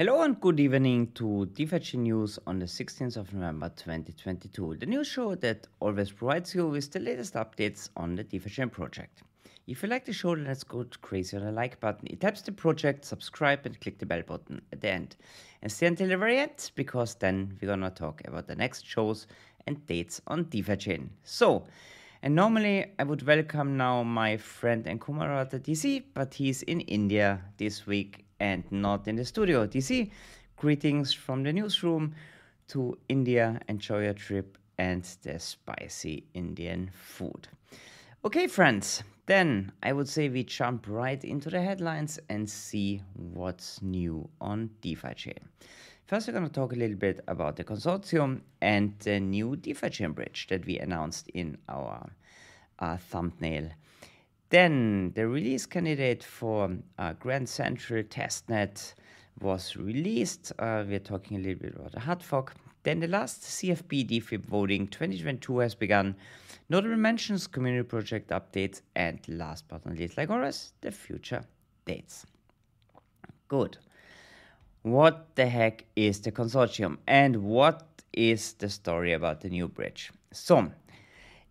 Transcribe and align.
Hello 0.00 0.22
and 0.22 0.40
good 0.40 0.58
evening 0.58 1.12
to 1.12 1.44
DeFi 1.52 1.98
News 1.98 2.38
on 2.46 2.58
the 2.58 2.64
16th 2.64 3.18
of 3.18 3.34
November 3.34 3.68
2022, 3.68 4.76
the 4.76 4.86
news 4.86 5.06
show 5.06 5.34
that 5.34 5.66
always 5.78 6.10
provides 6.10 6.54
you 6.54 6.66
with 6.68 6.90
the 6.90 6.98
latest 6.98 7.34
updates 7.34 7.90
on 7.98 8.14
the 8.16 8.24
DeFi 8.24 8.64
project. 8.64 9.20
If 9.66 9.82
you 9.82 9.90
like 9.90 10.06
the 10.06 10.14
show, 10.14 10.30
let's 10.30 10.64
go 10.64 10.86
crazy 11.02 11.36
on 11.36 11.44
the 11.44 11.52
like 11.52 11.78
button. 11.80 12.08
It 12.08 12.22
helps 12.22 12.40
the 12.40 12.50
project, 12.50 13.04
subscribe 13.04 13.66
and 13.66 13.78
click 13.78 13.98
the 13.98 14.06
bell 14.06 14.22
button 14.26 14.62
at 14.72 14.80
the 14.80 14.88
end. 14.88 15.16
And 15.60 15.70
stay 15.70 15.86
until 15.86 16.08
the 16.08 16.16
very 16.16 16.38
end, 16.38 16.70
because 16.76 17.16
then 17.16 17.58
we're 17.60 17.68
gonna 17.68 17.90
talk 17.90 18.22
about 18.26 18.46
the 18.46 18.56
next 18.56 18.86
shows 18.86 19.26
and 19.66 19.84
dates 19.84 20.22
on 20.28 20.48
Chain. 20.48 21.10
So, 21.24 21.66
and 22.22 22.34
normally 22.34 22.86
I 22.98 23.04
would 23.04 23.26
welcome 23.26 23.76
now 23.76 24.02
my 24.02 24.38
friend 24.38 24.86
and 24.86 24.98
co-moderator 24.98 25.58
DC, 25.58 26.04
but 26.14 26.32
he's 26.32 26.62
in 26.62 26.80
India 26.80 27.42
this 27.58 27.86
week 27.86 28.24
and 28.40 28.64
not 28.70 29.06
in 29.06 29.16
the 29.16 29.24
studio. 29.24 29.66
DC, 29.66 30.10
greetings 30.56 31.12
from 31.12 31.42
the 31.42 31.52
newsroom 31.52 32.14
to 32.68 32.98
India. 33.08 33.60
Enjoy 33.68 34.04
your 34.04 34.14
trip 34.14 34.58
and 34.78 35.04
the 35.22 35.38
spicy 35.38 36.24
Indian 36.34 36.90
food. 36.92 37.48
Okay, 38.24 38.46
friends, 38.46 39.02
then 39.26 39.72
I 39.82 39.92
would 39.92 40.08
say 40.08 40.28
we 40.28 40.42
jump 40.42 40.86
right 40.88 41.22
into 41.22 41.50
the 41.50 41.60
headlines 41.60 42.18
and 42.28 42.48
see 42.48 43.02
what's 43.14 43.80
new 43.80 44.28
on 44.40 44.70
DeFi 44.80 45.14
Chain. 45.14 45.48
First, 46.06 46.26
we're 46.26 46.32
going 46.32 46.44
to 46.44 46.52
talk 46.52 46.72
a 46.72 46.76
little 46.76 46.96
bit 46.96 47.20
about 47.28 47.54
the 47.56 47.62
consortium 47.62 48.40
and 48.60 48.98
the 48.98 49.20
new 49.20 49.54
DeFi 49.54 49.90
Chain 49.90 50.12
bridge 50.12 50.48
that 50.50 50.66
we 50.66 50.78
announced 50.78 51.28
in 51.34 51.56
our 51.68 52.10
uh, 52.80 52.96
thumbnail 52.96 53.70
then 54.50 55.12
the 55.14 55.26
release 55.26 55.64
candidate 55.64 56.22
for 56.22 56.76
uh, 56.98 57.12
Grand 57.14 57.48
Central 57.48 58.02
Testnet 58.02 58.94
was 59.40 59.76
released. 59.76 60.52
Uh, 60.58 60.84
we're 60.86 60.98
talking 60.98 61.38
a 61.38 61.40
little 61.40 61.62
bit 61.62 61.74
about 61.74 61.92
the 61.92 62.00
hard 62.00 62.22
fork. 62.22 62.54
Then 62.82 63.00
the 63.00 63.08
last 63.08 63.42
CFP 63.42 64.06
DeFi 64.06 64.36
voting 64.36 64.88
2022 64.88 65.58
has 65.58 65.74
begun. 65.74 66.16
Notable 66.68 66.96
mentions, 66.96 67.46
community 67.46 67.86
project 67.86 68.30
updates, 68.30 68.80
and 68.96 69.20
last 69.28 69.64
but 69.68 69.84
not 69.86 69.96
least, 69.96 70.16
like 70.16 70.30
always, 70.30 70.72
the 70.80 70.90
future 70.90 71.44
dates. 71.84 72.26
Good. 73.48 73.78
What 74.82 75.34
the 75.34 75.46
heck 75.46 75.84
is 75.94 76.20
the 76.20 76.32
consortium 76.32 76.98
and 77.06 77.44
what 77.44 77.86
is 78.12 78.54
the 78.54 78.68
story 78.68 79.12
about 79.12 79.42
the 79.42 79.50
new 79.50 79.68
bridge? 79.68 80.10
So, 80.32 80.70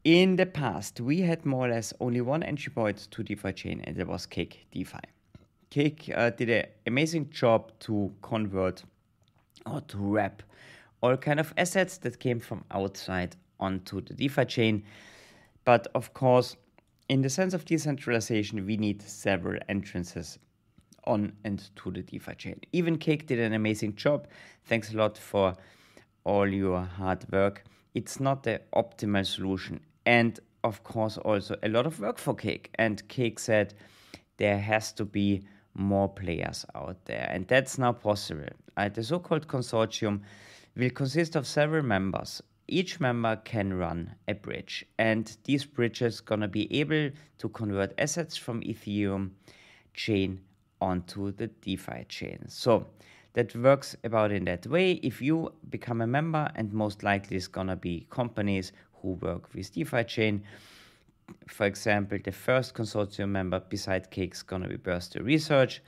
in 0.03 0.37
the 0.37 0.45
past, 0.45 1.01
we 1.01 1.21
had 1.21 1.45
more 1.45 1.67
or 1.67 1.69
less 1.69 1.93
only 1.99 2.21
one 2.21 2.41
entry 2.43 2.71
point 2.71 3.09
to 3.11 3.23
DeFi 3.23 3.51
chain, 3.53 3.81
and 3.85 3.97
that 3.97 4.07
was 4.07 4.25
Cake 4.25 4.65
DeFi. 4.71 4.99
Cake 5.69 6.11
uh, 6.15 6.29
did 6.31 6.49
an 6.49 6.65
amazing 6.87 7.29
job 7.29 7.71
to 7.79 8.11
convert 8.21 8.83
or 9.65 9.81
to 9.81 9.97
wrap 9.97 10.41
all 11.01 11.15
kind 11.17 11.39
of 11.39 11.53
assets 11.57 11.97
that 11.99 12.19
came 12.19 12.39
from 12.39 12.63
outside 12.71 13.35
onto 13.59 14.01
the 14.01 14.13
DeFi 14.13 14.45
chain. 14.45 14.83
But 15.65 15.87
of 15.93 16.13
course, 16.13 16.55
in 17.09 17.21
the 17.21 17.29
sense 17.29 17.53
of 17.53 17.65
decentralization, 17.65 18.65
we 18.65 18.77
need 18.77 19.01
several 19.01 19.59
entrances 19.67 20.39
on 21.05 21.33
and 21.43 21.69
to 21.75 21.91
the 21.91 22.01
DeFi 22.01 22.35
chain. 22.35 22.59
Even 22.71 22.97
Cake 22.97 23.27
did 23.27 23.39
an 23.39 23.53
amazing 23.53 23.95
job. 23.95 24.27
Thanks 24.65 24.93
a 24.93 24.97
lot 24.97 25.17
for 25.17 25.55
all 26.23 26.47
your 26.47 26.81
hard 26.81 27.25
work. 27.31 27.63
It's 27.93 28.19
not 28.19 28.43
the 28.43 28.61
optimal 28.73 29.25
solution 29.25 29.81
and 30.05 30.39
of 30.63 30.83
course 30.83 31.17
also 31.17 31.55
a 31.63 31.69
lot 31.69 31.85
of 31.85 31.99
work 31.99 32.17
for 32.17 32.35
Cake. 32.35 32.71
And 32.75 33.07
Cake 33.07 33.39
said 33.39 33.73
there 34.37 34.59
has 34.59 34.91
to 34.93 35.05
be 35.05 35.43
more 35.73 36.09
players 36.09 36.65
out 36.75 37.05
there, 37.05 37.29
and 37.31 37.47
that's 37.47 37.77
now 37.77 37.93
possible. 37.93 38.49
Uh, 38.75 38.89
the 38.89 39.03
so-called 39.03 39.47
consortium 39.47 40.21
will 40.75 40.89
consist 40.89 41.35
of 41.35 41.45
several 41.47 41.83
members. 41.83 42.41
Each 42.67 42.99
member 42.99 43.35
can 43.37 43.73
run 43.73 44.15
a 44.27 44.33
bridge, 44.33 44.85
and 44.97 45.35
these 45.43 45.65
bridges 45.65 46.21
gonna 46.21 46.47
be 46.47 46.71
able 46.79 47.09
to 47.39 47.49
convert 47.49 47.93
assets 47.99 48.37
from 48.37 48.61
Ethereum 48.61 49.31
chain 49.93 50.41
onto 50.81 51.31
the 51.31 51.47
DeFi 51.47 52.05
chain. 52.07 52.45
So 52.47 52.87
that 53.33 53.55
works 53.55 53.95
about 54.03 54.31
in 54.31 54.45
that 54.45 54.67
way. 54.67 54.93
If 54.93 55.21
you 55.21 55.51
become 55.69 56.01
a 56.01 56.07
member, 56.07 56.49
and 56.55 56.71
most 56.73 57.03
likely 57.03 57.37
it's 57.37 57.47
gonna 57.47 57.75
be 57.75 58.07
companies 58.09 58.71
who 59.01 59.13
work 59.13 59.53
with 59.53 59.73
DeFi 59.73 60.03
chain. 60.03 60.43
For 61.47 61.65
example, 61.65 62.17
the 62.23 62.31
first 62.31 62.73
consortium 62.73 63.29
member 63.29 63.59
beside 63.59 64.09
Cake 64.11 64.33
is 64.33 64.43
going 64.43 64.63
to 64.63 64.69
be 64.69 64.77
Birthday 64.77 65.21
Research. 65.21 65.81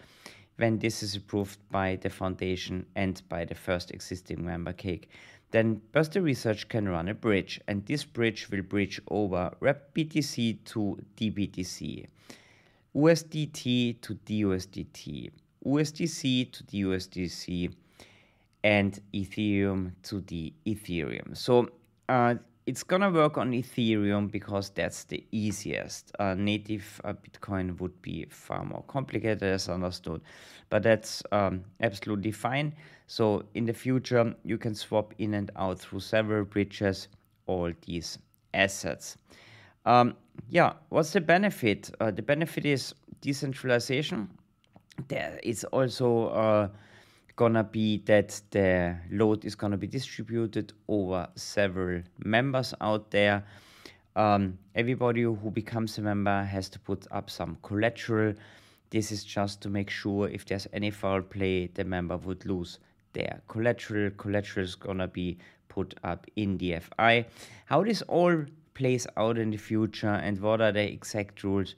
When 0.58 0.78
this 0.78 1.02
is 1.02 1.16
approved 1.16 1.58
by 1.72 1.96
the 1.96 2.10
foundation 2.10 2.86
and 2.96 3.22
by 3.30 3.46
the 3.46 3.56
first 3.56 3.92
existing 3.92 4.46
member 4.46 4.74
Cake, 4.74 5.10
then 5.52 5.82
Birthday 5.92 6.20
Research 6.20 6.68
can 6.70 6.88
run 6.88 7.10
a 7.10 7.14
bridge, 7.14 7.60
and 7.68 7.86
this 7.86 8.04
bridge 8.06 8.50
will 8.50 8.62
bridge 8.62 9.02
over 9.10 9.52
Wrapped 9.60 9.94
BTC 9.94 10.64
to 10.66 10.98
DBTC, 11.18 12.08
USDT 12.96 14.02
to 14.02 14.16
DUSDT, 14.16 15.32
USDC 15.66 16.52
to 16.52 16.64
DUSDC, 16.64 17.74
and 18.64 19.00
Ethereum 19.14 19.92
to 20.04 20.22
the 20.22 20.54
Ethereum. 20.66 21.36
So 21.36 21.70
uh, 22.08 22.36
it's 22.66 22.84
gonna 22.84 23.10
work 23.10 23.38
on 23.38 23.52
Ethereum 23.52 24.32
because 24.32 24.70
that's 24.70 25.04
the 25.06 25.24
easiest. 25.32 26.12
Uh, 26.20 26.36
native 26.36 27.02
uh, 27.04 27.14
Bitcoin 27.14 27.80
would 27.80 28.00
be 28.02 28.26
far 28.30 28.64
more 28.64 28.84
complicated, 28.88 29.44
as 29.44 29.68
understood, 29.68 30.22
but 30.70 30.84
that's 30.84 31.24
um, 31.32 31.64
absolutely 31.82 32.32
fine. 32.32 32.74
So 33.08 33.44
in 33.56 33.66
the 33.66 33.74
future, 33.74 34.36
you 34.44 34.58
can 34.58 34.76
swap 34.76 35.14
in 35.18 35.34
and 35.34 35.52
out 35.56 35.80
through 35.80 36.02
several 36.02 36.46
bridges 36.46 37.08
all 37.48 37.72
these 37.86 38.18
assets. 38.54 39.18
Um, 39.86 40.16
yeah, 40.50 40.74
what's 40.90 41.12
the 41.12 41.22
benefit? 41.22 41.90
Uh, 42.00 42.12
the 42.12 42.22
benefit 42.22 42.66
is 42.66 42.94
decentralization. 43.22 44.30
There 45.08 45.40
is 45.44 45.64
also 45.66 46.28
uh, 46.28 46.68
gonna 47.36 47.64
be 47.64 47.98
that 48.06 48.42
the 48.52 48.98
load 49.12 49.46
is 49.46 49.56
gonna 49.56 49.78
be 49.78 49.88
distributed 49.88 50.74
over 50.88 51.28
several 51.36 52.02
members 52.24 52.74
out 52.82 53.12
there. 53.12 53.44
Um, 54.16 54.58
everybody 54.76 55.22
who 55.22 55.52
becomes 55.52 55.98
a 55.98 56.02
member 56.02 56.44
has 56.44 56.70
to 56.70 56.80
put 56.80 57.08
up 57.12 57.30
some 57.30 57.58
collateral. 57.62 58.34
This 58.90 59.12
is 59.12 59.24
just 59.24 59.62
to 59.62 59.70
make 59.70 59.90
sure 59.90 60.28
if 60.28 60.46
there's 60.46 60.68
any 60.74 60.92
foul 60.92 61.22
play, 61.22 61.68
the 61.68 61.84
member 61.84 62.18
would 62.18 62.46
lose 62.46 62.80
their 63.14 63.42
collateral. 63.48 64.12
Collateral 64.12 64.66
is 64.66 64.76
gonna 64.76 65.08
be 65.08 65.38
put 65.70 65.94
up 66.04 66.28
in 66.36 66.58
DFI. 66.58 67.26
How 67.66 67.84
this 67.84 68.02
all 68.04 68.46
plays 68.74 69.08
out 69.16 69.38
in 69.38 69.52
the 69.52 69.58
future 69.58 70.16
and 70.26 70.40
what 70.40 70.60
are 70.62 70.72
the 70.72 70.82
exact 70.82 71.44
rules 71.44 71.76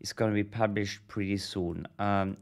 is 0.00 0.12
gonna 0.12 0.34
be 0.34 0.44
published 0.44 1.06
pretty 1.08 1.36
soon. 1.38 1.86
Um, 1.98 2.36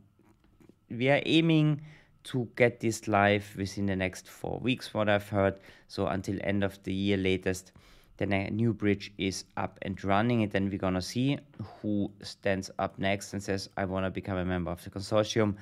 we 0.91 1.09
are 1.09 1.23
aiming 1.27 1.83
to 2.25 2.49
get 2.57 2.81
this 2.81 3.09
live 3.09 3.47
within 3.57 3.87
the 3.87 3.97
next 3.97 4.29
four 4.29 4.59
weeks, 4.61 4.93
what 4.93 5.09
I've 5.09 5.29
heard. 5.29 5.59
So 5.87 6.07
until 6.07 6.39
end 6.43 6.65
of 6.65 6.83
the 6.83 6.93
year 6.93 7.17
latest, 7.17 7.73
the 8.19 8.27
new 8.27 8.73
bridge 8.73 9.13
is 9.17 9.45
up 9.57 9.79
and 9.83 10.03
running, 10.05 10.43
and 10.43 10.53
then 10.53 10.69
we're 10.69 10.79
gonna 10.79 11.01
see 11.01 11.39
who 11.81 12.11
stands 12.23 12.71
up 12.79 12.99
next 12.99 13.33
and 13.33 13.43
says, 13.43 13.71
"I 13.77 13.85
want 13.85 14.07
to 14.07 14.11
become 14.11 14.37
a 14.37 14.45
member 14.45 14.71
of 14.71 14.83
the 14.83 14.91
consortium." 14.91 15.57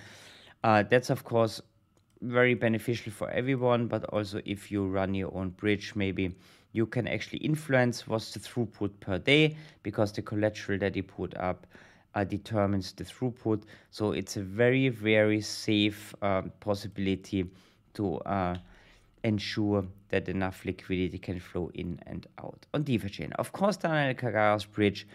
Uh, 0.64 0.82
that's 0.82 1.10
of 1.10 1.22
course 1.22 1.60
very 2.22 2.54
beneficial 2.54 3.12
for 3.12 3.30
everyone, 3.30 3.86
but 3.86 4.04
also 4.04 4.40
if 4.44 4.72
you 4.72 4.86
run 4.86 5.14
your 5.14 5.34
own 5.34 5.50
bridge, 5.50 5.94
maybe 5.94 6.34
you 6.72 6.86
can 6.86 7.06
actually 7.06 7.38
influence 7.38 8.06
what's 8.06 8.32
the 8.32 8.40
throughput 8.40 8.90
per 9.00 9.18
day 9.18 9.56
because 9.82 10.12
the 10.12 10.22
collateral 10.22 10.78
that 10.78 10.96
you 10.96 11.02
put 11.02 11.36
up 11.36 11.66
uh, 12.16 12.24
determines 12.24 12.92
the 12.92 13.04
throughput. 13.04 13.62
So 13.90 14.12
it's 14.12 14.36
a 14.36 14.42
very, 14.42 14.88
very 14.88 15.40
safe 15.42 16.14
um, 16.22 16.50
possibility 16.60 17.44
to 17.94 18.16
uh, 18.20 18.56
ensure 19.22 19.84
that 20.08 20.28
enough 20.28 20.64
liquidity 20.64 21.18
can 21.18 21.38
flow 21.38 21.70
in 21.74 22.00
and 22.06 22.26
out 22.38 22.66
on 22.72 22.82
DeFi 22.84 23.10
chain. 23.10 23.32
Of 23.34 23.52
course, 23.52 23.76
Daniel 23.76 24.14
Kagara's 24.14 24.64
bridge, 24.64 25.06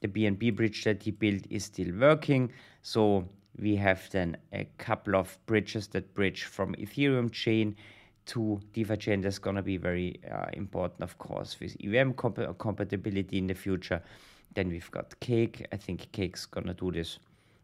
the 0.00 0.08
BNB 0.08 0.54
bridge 0.56 0.84
that 0.84 1.02
he 1.02 1.12
built 1.12 1.44
is 1.48 1.64
still 1.64 1.92
working. 1.96 2.50
So 2.82 3.24
we 3.56 3.76
have 3.76 4.10
then 4.10 4.36
a 4.52 4.64
couple 4.78 5.14
of 5.14 5.38
bridges 5.46 5.86
that 5.88 6.12
bridge 6.14 6.44
from 6.44 6.74
Ethereum 6.74 7.30
chain 7.30 7.76
to 8.26 8.60
DeFi 8.72 8.96
chain. 8.96 9.20
That's 9.20 9.38
going 9.38 9.56
to 9.56 9.62
be 9.62 9.76
very 9.76 10.20
uh, 10.30 10.46
important, 10.54 11.02
of 11.02 11.18
course, 11.18 11.58
with 11.60 11.76
EVM 11.84 12.12
comp 12.12 12.58
compatibility 12.58 13.38
in 13.38 13.46
the 13.46 13.54
future. 13.54 14.02
Then 14.54 14.68
we've 14.68 14.90
got 14.90 15.18
Cake. 15.20 15.66
I 15.72 15.76
think 15.76 16.10
Cake's 16.12 16.46
gonna 16.46 16.74
do 16.74 16.90
this 16.90 17.18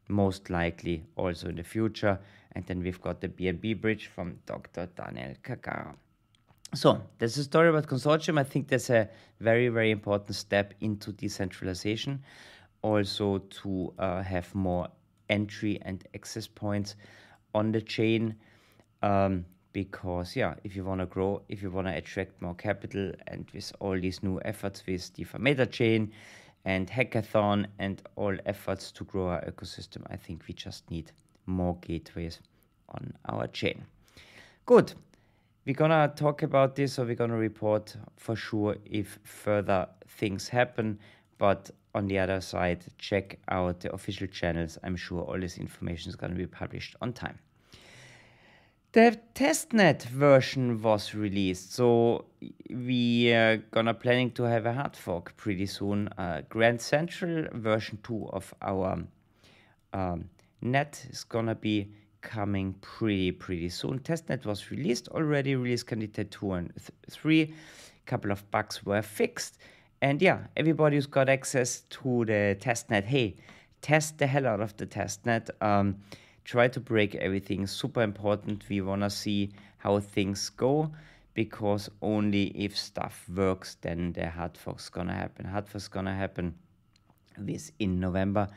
most 0.09 0.51
likely 0.51 1.05
also 1.17 1.49
in 1.49 1.57
the 1.57 1.63
future. 1.63 2.19
And 2.53 2.65
then 2.67 2.83
we've 2.83 3.01
got 3.01 3.21
the 3.21 3.29
BNB 3.29 3.81
bridge 3.81 4.07
from 4.07 4.39
Dr. 4.47 4.87
Daniel 4.95 5.35
Kagara. 5.43 5.95
So 6.75 7.01
there's 7.19 7.37
a 7.39 7.45
story 7.45 7.69
about 7.69 7.87
consortium. 7.87 8.39
I 8.39 8.45
think 8.45 8.69
that's 8.69 8.91
a 8.91 9.09
very, 9.41 9.69
very 9.69 9.91
important 9.91 10.35
step 10.37 10.75
into 10.81 11.13
decentralization. 11.13 12.23
Also 12.83 13.39
to 13.39 13.93
uh, 13.99 14.23
have 14.23 14.55
more 14.55 14.89
entry 15.31 15.81
and 15.83 16.07
access 16.15 16.47
points 16.47 16.97
on 17.55 17.73
the 17.73 17.81
chain. 17.81 18.35
Um, 19.03 19.45
because 19.73 20.37
yeah, 20.37 20.55
if 20.63 20.77
you 20.77 20.85
want 20.85 21.01
to 21.01 21.07
grow, 21.07 21.43
if 21.49 21.63
you 21.63 21.71
want 21.71 21.87
to 21.89 21.95
attract 21.95 22.41
more 22.41 22.55
capital, 22.55 23.13
and 23.27 23.51
with 23.53 23.73
all 23.81 23.99
these 23.99 24.23
new 24.23 24.41
efforts 24.45 24.85
with 24.87 25.13
DeFi 25.15 25.39
Meta 25.39 25.67
Chain 25.67 26.13
and 26.65 26.89
Hackathon 26.89 27.67
and 27.79 28.03
all 28.17 28.37
efforts 28.47 28.91
to 28.93 29.05
grow 29.05 29.29
our 29.29 29.45
ecosystem, 29.45 30.03
I 30.11 30.17
think 30.17 30.45
we 30.49 30.55
just 30.55 30.91
need 30.91 31.13
more 31.47 31.77
gateways 31.83 32.41
on 32.89 33.13
our 33.27 33.47
chain. 33.49 33.85
Good. 34.67 34.95
We're 35.67 35.75
gonna 35.75 36.13
talk 36.15 36.43
about 36.43 36.77
this 36.77 36.99
or 36.99 37.07
we're 37.07 37.15
gonna 37.15 37.37
report 37.37 37.97
for 38.17 38.37
sure 38.37 38.77
if 38.85 39.19
further 39.25 39.89
things 40.09 40.49
happen. 40.49 40.99
But 41.39 41.71
on 41.95 42.07
the 42.07 42.19
other 42.19 42.41
side, 42.41 42.85
check 42.99 43.39
out 43.49 43.81
the 43.81 43.93
official 43.93 44.27
channels. 44.27 44.79
I'm 44.83 44.97
sure 44.97 45.23
all 45.23 45.39
this 45.39 45.59
information 45.59 46.11
is 46.11 46.17
gonna 46.17 46.35
be 46.35 46.47
published 46.47 46.97
on 47.01 47.13
time. 47.13 47.39
The 48.95 49.19
testnet 49.35 50.05
version 50.05 50.81
was 50.81 51.17
released, 51.17 51.73
so 51.73 52.27
we 52.71 53.33
are 53.33 53.57
gonna 53.57 53.93
planning 53.93 54.31
to 54.35 54.45
have 54.45 54.67
a 54.67 54.73
hard 54.73 54.95
fork 54.95 55.37
pretty 55.37 55.67
soon. 55.67 56.07
Uh, 56.17 56.43
Grand 56.49 56.81
Central 56.81 57.49
version 57.55 57.99
2 58.05 58.29
of 58.29 58.55
our 58.63 59.05
um, 59.93 60.31
net 60.63 61.05
is 61.11 61.25
gonna 61.25 61.57
be 61.57 61.91
coming 62.21 62.73
pretty 62.83 63.33
pretty 63.33 63.69
soon. 63.69 63.99
Testnet 63.99 64.47
was 64.47 64.71
released 64.71 65.09
already, 65.09 65.57
release 65.57 65.83
candidate 65.83 66.31
2 66.31 66.53
and 66.53 66.73
3. 67.11 67.43
A 67.43 67.51
couple 68.07 68.31
of 68.31 68.49
bugs 68.53 68.87
were 68.87 69.03
fixed. 69.03 69.59
And 70.03 70.23
yeah, 70.23 70.47
everybody 70.57 70.95
who's 70.95 71.07
got 71.07 71.29
access 71.29 71.81
to 71.91 72.25
the 72.27 72.57
testnet, 72.61 73.03
hey, 73.03 73.35
test 73.83 74.19
the 74.19 74.29
hell 74.29 74.47
out 74.47 74.61
of 74.61 74.77
the 74.77 74.87
testnet. 74.87 75.51
Um, 75.61 75.97
try 76.45 76.69
to 76.69 76.81
break 76.81 77.15
everything. 77.17 77.67
Super 77.67 78.03
important. 78.03 78.65
We 78.69 78.81
want 78.81 79.03
to 79.03 79.11
see 79.11 79.51
how 79.79 80.01
things 80.01 80.51
go 80.51 80.91
because 81.35 81.91
only 82.01 82.47
if 82.55 82.79
stuff 82.79 83.25
works, 83.35 83.77
then 83.81 84.13
the 84.13 84.31
hard 84.31 84.57
fork's 84.57 84.89
gonna 84.89 85.15
happen. 85.15 85.45
Hard 85.45 85.69
fork's 85.69 85.89
gonna 85.89 86.15
happen 86.15 86.55
this 87.37 87.73
in 87.79 87.99
November 87.99 88.49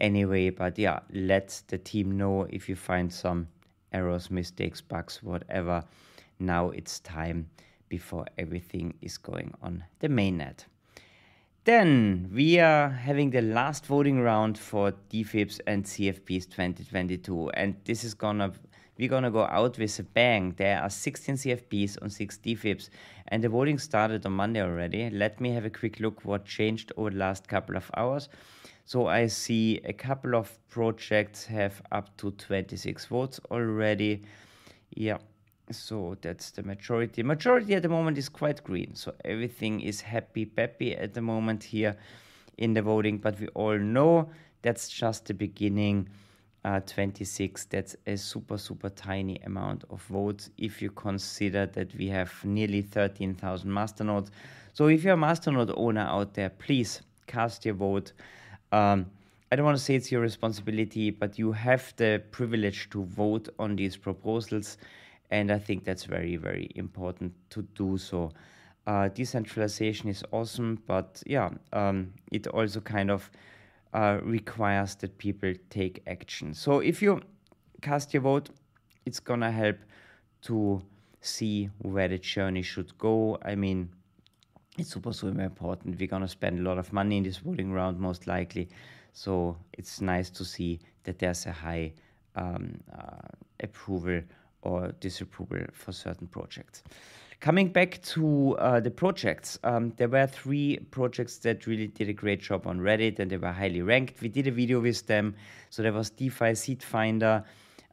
anyway. 0.00 0.50
But 0.50 0.78
yeah, 0.78 1.00
let 1.12 1.62
the 1.68 1.78
team 1.78 2.16
know 2.18 2.46
if 2.50 2.68
you 2.68 2.74
find 2.76 3.12
some 3.12 3.48
errors, 3.92 4.30
mistakes, 4.30 4.80
bugs, 4.80 5.22
whatever. 5.22 5.84
Now 6.38 6.70
it's 6.70 7.00
time 7.00 7.48
before 7.88 8.26
everything 8.36 8.94
is 9.00 9.16
going 9.16 9.54
on 9.62 9.84
the 10.00 10.08
mainnet. 10.08 10.64
Then 11.66 12.30
we 12.32 12.60
are 12.60 12.88
having 12.88 13.30
the 13.30 13.42
last 13.42 13.86
voting 13.86 14.20
round 14.20 14.56
for 14.56 14.92
DFIPS 15.10 15.58
and 15.66 15.82
CFPs 15.82 16.48
2022, 16.48 17.50
and 17.54 17.74
this 17.84 18.04
is 18.04 18.14
gonna 18.14 18.52
we're 18.96 19.08
gonna 19.08 19.32
go 19.32 19.46
out 19.46 19.76
with 19.76 19.98
a 19.98 20.04
bang. 20.04 20.54
There 20.56 20.80
are 20.80 20.88
16 20.88 21.34
CFPs 21.34 22.00
on 22.00 22.08
six 22.08 22.38
DFIPS, 22.38 22.90
and 23.26 23.42
the 23.42 23.48
voting 23.48 23.80
started 23.80 24.24
on 24.26 24.34
Monday 24.34 24.62
already. 24.62 25.10
Let 25.10 25.40
me 25.40 25.50
have 25.54 25.64
a 25.64 25.70
quick 25.70 25.98
look 25.98 26.24
what 26.24 26.44
changed 26.44 26.92
over 26.96 27.10
the 27.10 27.16
last 27.16 27.48
couple 27.48 27.76
of 27.76 27.90
hours. 27.96 28.28
So 28.84 29.08
I 29.08 29.26
see 29.26 29.80
a 29.84 29.92
couple 29.92 30.36
of 30.36 30.56
projects 30.68 31.46
have 31.46 31.82
up 31.90 32.16
to 32.18 32.30
26 32.30 33.06
votes 33.06 33.40
already. 33.50 34.22
Yeah, 34.94 35.18
so 35.70 36.16
that's 36.20 36.50
the 36.50 36.62
majority. 36.62 37.22
Majority 37.22 37.74
at 37.74 37.82
the 37.82 37.88
moment 37.88 38.18
is 38.18 38.28
quite 38.28 38.62
green. 38.62 38.94
So 38.94 39.14
everything 39.24 39.80
is 39.80 40.00
happy 40.00 40.44
peppy 40.44 40.94
at 40.94 41.14
the 41.14 41.20
moment 41.20 41.64
here 41.64 41.96
in 42.58 42.74
the 42.74 42.82
voting. 42.82 43.18
But 43.18 43.40
we 43.40 43.48
all 43.48 43.78
know 43.78 44.30
that's 44.62 44.88
just 44.88 45.26
the 45.26 45.34
beginning. 45.34 46.08
Uh, 46.64 46.80
26, 46.80 47.66
that's 47.66 47.94
a 48.08 48.16
super, 48.16 48.58
super 48.58 48.88
tiny 48.88 49.36
amount 49.44 49.84
of 49.88 50.02
votes 50.02 50.50
if 50.58 50.82
you 50.82 50.90
consider 50.90 51.64
that 51.64 51.94
we 51.94 52.08
have 52.08 52.32
nearly 52.44 52.82
13,000 52.82 53.70
masternodes. 53.70 54.30
So 54.72 54.88
if 54.88 55.04
you're 55.04 55.14
a 55.14 55.16
masternode 55.16 55.72
owner 55.76 56.00
out 56.00 56.34
there, 56.34 56.50
please 56.50 57.02
cast 57.28 57.64
your 57.64 57.74
vote. 57.74 58.12
Um, 58.72 59.06
I 59.52 59.54
don't 59.54 59.64
want 59.64 59.78
to 59.78 59.84
say 59.84 59.94
it's 59.94 60.10
your 60.10 60.22
responsibility, 60.22 61.10
but 61.10 61.38
you 61.38 61.52
have 61.52 61.94
the 61.96 62.20
privilege 62.32 62.90
to 62.90 63.04
vote 63.04 63.48
on 63.60 63.76
these 63.76 63.96
proposals 63.96 64.76
and 65.30 65.50
I 65.50 65.58
think 65.58 65.84
that's 65.84 66.04
very, 66.04 66.36
very 66.36 66.70
important 66.74 67.34
to 67.50 67.62
do 67.74 67.98
so. 67.98 68.32
Uh, 68.86 69.08
decentralization 69.08 70.08
is 70.08 70.22
awesome, 70.30 70.80
but 70.86 71.22
yeah, 71.26 71.50
um, 71.72 72.12
it 72.30 72.46
also 72.46 72.80
kind 72.80 73.10
of 73.10 73.30
uh, 73.92 74.18
requires 74.22 74.94
that 74.96 75.18
people 75.18 75.52
take 75.70 76.02
action. 76.06 76.54
So 76.54 76.78
if 76.78 77.02
you 77.02 77.20
cast 77.82 78.14
your 78.14 78.22
vote, 78.22 78.50
it's 79.04 79.18
gonna 79.20 79.50
help 79.50 79.76
to 80.42 80.82
see 81.20 81.68
where 81.78 82.08
the 82.08 82.18
journey 82.18 82.62
should 82.62 82.96
go. 82.98 83.38
I 83.42 83.56
mean, 83.56 83.88
it's 84.78 84.90
super, 84.90 85.12
super 85.12 85.40
important. 85.40 85.98
We're 85.98 86.06
gonna 86.08 86.28
spend 86.28 86.60
a 86.60 86.62
lot 86.62 86.78
of 86.78 86.92
money 86.92 87.16
in 87.16 87.24
this 87.24 87.38
voting 87.38 87.72
round, 87.72 87.98
most 87.98 88.26
likely. 88.26 88.68
So 89.12 89.56
it's 89.72 90.00
nice 90.00 90.30
to 90.30 90.44
see 90.44 90.78
that 91.04 91.18
there's 91.18 91.46
a 91.46 91.52
high 91.52 91.92
um, 92.36 92.78
uh, 92.96 93.28
approval 93.60 94.22
or 94.66 94.92
disapproval 95.00 95.64
for 95.72 95.92
certain 95.92 96.26
projects. 96.26 96.82
Coming 97.40 97.68
back 97.68 98.00
to 98.02 98.56
uh, 98.58 98.80
the 98.80 98.90
projects, 98.90 99.58
um, 99.62 99.92
there 99.96 100.08
were 100.08 100.26
three 100.26 100.78
projects 100.90 101.38
that 101.38 101.66
really 101.66 101.86
did 101.86 102.08
a 102.08 102.12
great 102.12 102.40
job 102.40 102.66
on 102.66 102.80
Reddit 102.80 103.18
and 103.18 103.30
they 103.30 103.36
were 103.36 103.52
highly 103.52 103.82
ranked. 103.82 104.20
We 104.22 104.28
did 104.28 104.46
a 104.46 104.50
video 104.50 104.80
with 104.80 105.06
them. 105.06 105.34
So 105.68 105.82
there 105.82 105.92
was 105.92 106.10
DeFi 106.10 106.54
Seed 106.54 106.82
Finder. 106.82 107.44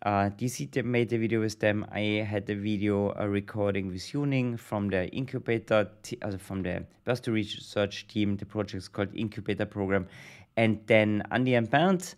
Uh, 0.01 0.29
DC 0.29 0.83
made 0.83 1.11
a 1.13 1.17
video 1.17 1.41
with 1.41 1.59
them. 1.59 1.85
I 1.91 2.25
had 2.27 2.49
a 2.49 2.55
video 2.55 3.13
uh, 3.19 3.27
recording 3.27 3.87
with 3.87 4.13
Yu 4.13 4.25
Ning 4.25 4.57
from 4.57 4.89
the 4.89 5.07
incubator, 5.09 5.89
t- 6.03 6.17
uh, 6.21 6.37
from 6.37 6.63
the 6.63 6.85
Birthday 7.03 7.31
Research 7.31 8.07
team. 8.07 8.37
The 8.37 8.45
project 8.45 8.83
is 8.83 8.87
called 8.87 9.09
Incubator 9.13 9.65
Program. 9.65 10.07
And 10.55 10.79
then 10.87 11.23
Andy 11.31 11.55
and 11.55 11.69
Bernd 11.69 12.15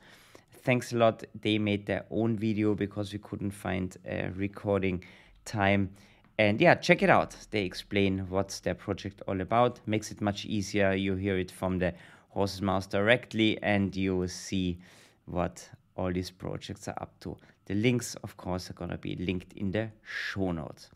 thanks 0.66 0.92
a 0.92 0.98
lot. 0.98 1.24
They 1.40 1.58
made 1.58 1.86
their 1.86 2.06
own 2.10 2.38
video 2.38 2.74
because 2.76 3.14
we 3.14 3.20
couldn't 3.20 3.52
find 3.52 3.96
a 4.06 4.30
recording 4.36 5.04
time. 5.46 5.92
And 6.38 6.60
yeah, 6.60 6.76
check 6.76 7.02
it 7.02 7.10
out. 7.10 7.38
They 7.52 7.64
explain 7.64 8.26
what's 8.30 8.60
their 8.60 8.74
project 8.74 9.22
all 9.28 9.40
about. 9.40 9.80
Makes 9.86 10.12
it 10.12 10.20
much 10.20 10.46
easier. 10.46 10.94
You 10.94 11.16
hear 11.16 11.38
it 11.38 11.52
from 11.52 11.80
the 11.80 11.94
horse's 12.30 12.62
mouth 12.62 12.90
directly, 12.90 13.58
and 13.62 13.96
you 13.96 14.28
see 14.28 14.78
what 15.26 15.70
all 15.96 16.12
these 16.12 16.32
projects 16.32 16.90
are 16.90 16.98
up 17.00 17.18
to. 17.22 17.38
The 17.68 17.76
links, 17.76 18.16
of 18.24 18.36
course, 18.36 18.70
are 18.70 18.74
gonna 18.74 18.98
be 18.98 19.16
linked 19.16 19.54
in 19.54 19.72
the 19.72 19.90
show 20.04 20.52
notes. 20.52 20.90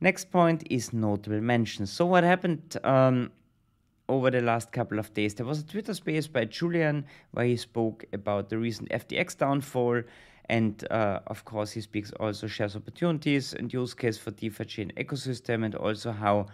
Next 0.00 0.30
point 0.32 0.64
is 0.68 0.92
notable 0.92 1.40
mentions. 1.40 1.92
So 1.92 2.04
what 2.06 2.24
happened? 2.24 2.76
Um, 2.82 3.30
over 4.08 4.30
the 4.30 4.40
last 4.40 4.72
couple 4.72 4.98
of 4.98 5.12
days. 5.14 5.34
There 5.34 5.46
was 5.46 5.60
a 5.60 5.66
Twitter 5.66 5.94
space 5.94 6.26
by 6.26 6.44
Julian 6.44 7.06
where 7.32 7.46
he 7.46 7.56
spoke 7.56 8.04
about 8.12 8.48
the 8.48 8.58
recent 8.58 8.90
FTX 8.90 9.38
downfall. 9.38 10.02
And 10.50 10.86
uh, 10.90 11.20
of 11.26 11.44
course, 11.44 11.72
he 11.72 11.80
speaks 11.80 12.12
also 12.20 12.46
shares 12.46 12.76
opportunities 12.76 13.54
and 13.54 13.72
use 13.72 13.94
case 13.94 14.18
for 14.18 14.30
DeFi 14.30 14.64
chain 14.66 14.92
ecosystem 14.96 15.64
and 15.64 15.74
also 15.74 16.12
how 16.12 16.46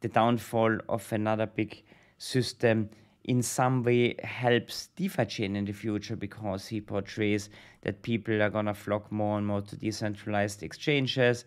the 0.00 0.08
downfall 0.08 0.78
of 0.88 1.10
another 1.12 1.46
big 1.46 1.82
system 2.18 2.90
in 3.24 3.42
some 3.42 3.82
way 3.82 4.14
helps 4.22 4.88
DeFi 4.96 5.24
chain 5.24 5.56
in 5.56 5.64
the 5.64 5.72
future 5.72 6.16
because 6.16 6.66
he 6.66 6.80
portrays 6.80 7.48
that 7.82 8.02
people 8.02 8.42
are 8.42 8.50
gonna 8.50 8.74
flock 8.74 9.10
more 9.10 9.38
and 9.38 9.46
more 9.46 9.62
to 9.62 9.76
decentralized 9.76 10.62
exchanges 10.62 11.44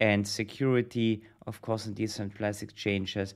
and 0.00 0.26
security, 0.26 1.22
of 1.46 1.60
course, 1.62 1.86
in 1.86 1.94
decentralized 1.94 2.62
exchanges 2.62 3.34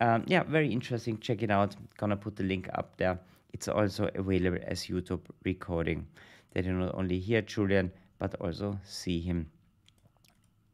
um, 0.00 0.24
yeah, 0.26 0.42
very 0.42 0.72
interesting. 0.72 1.18
Check 1.18 1.42
it 1.42 1.50
out. 1.50 1.76
Gonna 1.98 2.16
put 2.16 2.36
the 2.36 2.44
link 2.44 2.68
up 2.74 2.96
there. 2.96 3.18
It's 3.52 3.68
also 3.68 4.10
available 4.14 4.58
as 4.66 4.86
YouTube 4.86 5.20
recording 5.44 6.06
that 6.52 6.64
you 6.64 6.72
not 6.72 6.94
only 6.94 7.18
hear 7.18 7.42
Julian 7.42 7.92
but 8.18 8.34
also 8.40 8.78
see 8.84 9.20
him 9.20 9.46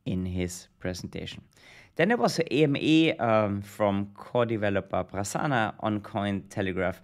in 0.04 0.26
his 0.26 0.68
presentation. 0.80 1.42
Then 1.96 2.08
there 2.08 2.16
was 2.16 2.38
an 2.38 2.46
AMA 2.50 3.18
um, 3.18 3.62
from 3.62 4.06
core 4.14 4.44
developer 4.44 5.02
Prasanna 5.04 5.74
on 5.80 6.00
Cointelegraph. 6.00 6.96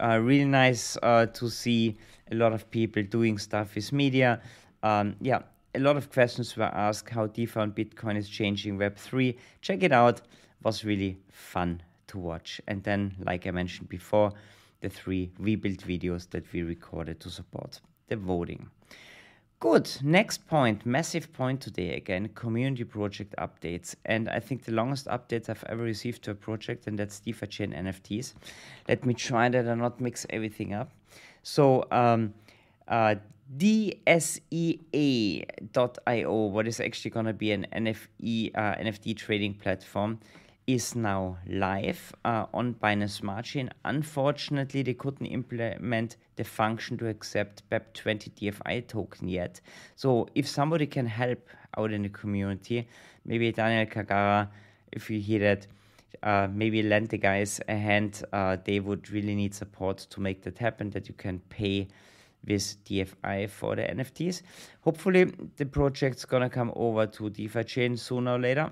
Uh, 0.00 0.18
really 0.22 0.44
nice 0.44 0.96
uh, 1.02 1.26
to 1.26 1.50
see 1.50 1.96
a 2.30 2.34
lot 2.34 2.52
of 2.52 2.70
people 2.70 3.02
doing 3.02 3.36
stuff 3.38 3.74
with 3.74 3.92
media. 3.92 4.40
Um, 4.82 5.16
yeah, 5.20 5.40
a 5.74 5.80
lot 5.80 5.96
of 5.96 6.10
questions 6.10 6.56
were 6.56 6.64
asked 6.64 7.10
how 7.10 7.26
DeFi 7.26 7.60
and 7.60 7.74
Bitcoin 7.74 8.16
is 8.16 8.28
changing 8.28 8.78
Web3. 8.78 9.36
Check 9.60 9.82
it 9.82 9.92
out 9.92 10.22
was 10.62 10.84
really 10.84 11.18
fun 11.30 11.82
to 12.08 12.18
watch. 12.18 12.60
And 12.66 12.82
then, 12.82 13.16
like 13.20 13.46
I 13.46 13.50
mentioned 13.50 13.88
before, 13.88 14.32
the 14.80 14.88
three 14.88 15.30
rebuild 15.38 15.78
videos 15.78 16.30
that 16.30 16.52
we 16.52 16.62
recorded 16.62 17.20
to 17.20 17.30
support 17.30 17.80
the 18.08 18.16
voting. 18.16 18.70
Good. 19.60 19.90
Next 20.04 20.46
point, 20.46 20.86
massive 20.86 21.32
point 21.32 21.60
today 21.60 21.96
again, 21.96 22.28
community 22.36 22.84
project 22.84 23.34
updates. 23.38 23.96
And 24.04 24.28
I 24.28 24.38
think 24.38 24.64
the 24.64 24.70
longest 24.70 25.06
updates 25.06 25.48
I've 25.48 25.64
ever 25.68 25.82
received 25.82 26.22
to 26.24 26.30
a 26.30 26.34
project, 26.34 26.86
and 26.86 26.96
that's 26.96 27.18
DeFi 27.18 27.46
Chain 27.48 27.72
NFTs. 27.72 28.34
Let 28.88 29.04
me 29.04 29.14
try 29.14 29.48
that 29.48 29.64
and 29.64 29.80
not 29.80 30.00
mix 30.00 30.26
everything 30.30 30.74
up. 30.74 30.92
So, 31.42 31.84
um, 31.90 32.34
uh, 32.86 33.16
DSEA.io, 33.56 34.84
what 36.32 36.68
is 36.68 36.78
actually 36.80 37.10
going 37.10 37.26
to 37.26 37.32
be 37.32 37.50
an 37.50 37.66
NFE, 37.72 38.52
uh, 38.54 38.76
NFT 38.76 39.16
trading 39.16 39.54
platform, 39.54 40.20
is 40.68 40.94
now 40.94 41.38
live 41.46 42.12
uh, 42.26 42.44
on 42.52 42.74
Binance 42.74 43.12
Smart 43.22 43.46
Chain. 43.46 43.70
Unfortunately, 43.86 44.82
they 44.82 44.92
couldn't 44.92 45.24
implement 45.24 46.18
the 46.36 46.44
function 46.44 46.98
to 46.98 47.08
accept 47.08 47.62
BEP20 47.70 48.30
DFI 48.34 48.86
token 48.86 49.28
yet. 49.28 49.62
So, 49.96 50.28
if 50.34 50.46
somebody 50.46 50.86
can 50.86 51.06
help 51.06 51.48
out 51.78 51.90
in 51.90 52.02
the 52.02 52.10
community, 52.10 52.86
maybe 53.24 53.50
Daniel 53.50 53.86
Kagara, 53.86 54.50
if 54.92 55.08
you 55.08 55.18
hear 55.18 55.40
that, 55.40 55.66
uh, 56.22 56.48
maybe 56.52 56.82
lend 56.82 57.08
the 57.08 57.18
guys 57.18 57.62
a 57.66 57.74
hand. 57.74 58.22
Uh, 58.34 58.58
they 58.62 58.78
would 58.78 59.10
really 59.10 59.34
need 59.34 59.54
support 59.54 59.96
to 60.10 60.20
make 60.20 60.42
that 60.42 60.58
happen, 60.58 60.90
that 60.90 61.08
you 61.08 61.14
can 61.14 61.38
pay 61.48 61.88
with 62.46 62.76
DFI 62.84 63.48
for 63.48 63.74
the 63.74 63.82
NFTs. 63.84 64.42
Hopefully, 64.82 65.32
the 65.56 65.64
project's 65.64 66.26
gonna 66.26 66.50
come 66.50 66.72
over 66.76 67.06
to 67.06 67.30
DeFi 67.30 67.64
chain 67.64 67.96
sooner 67.96 68.34
or 68.34 68.38
later 68.38 68.70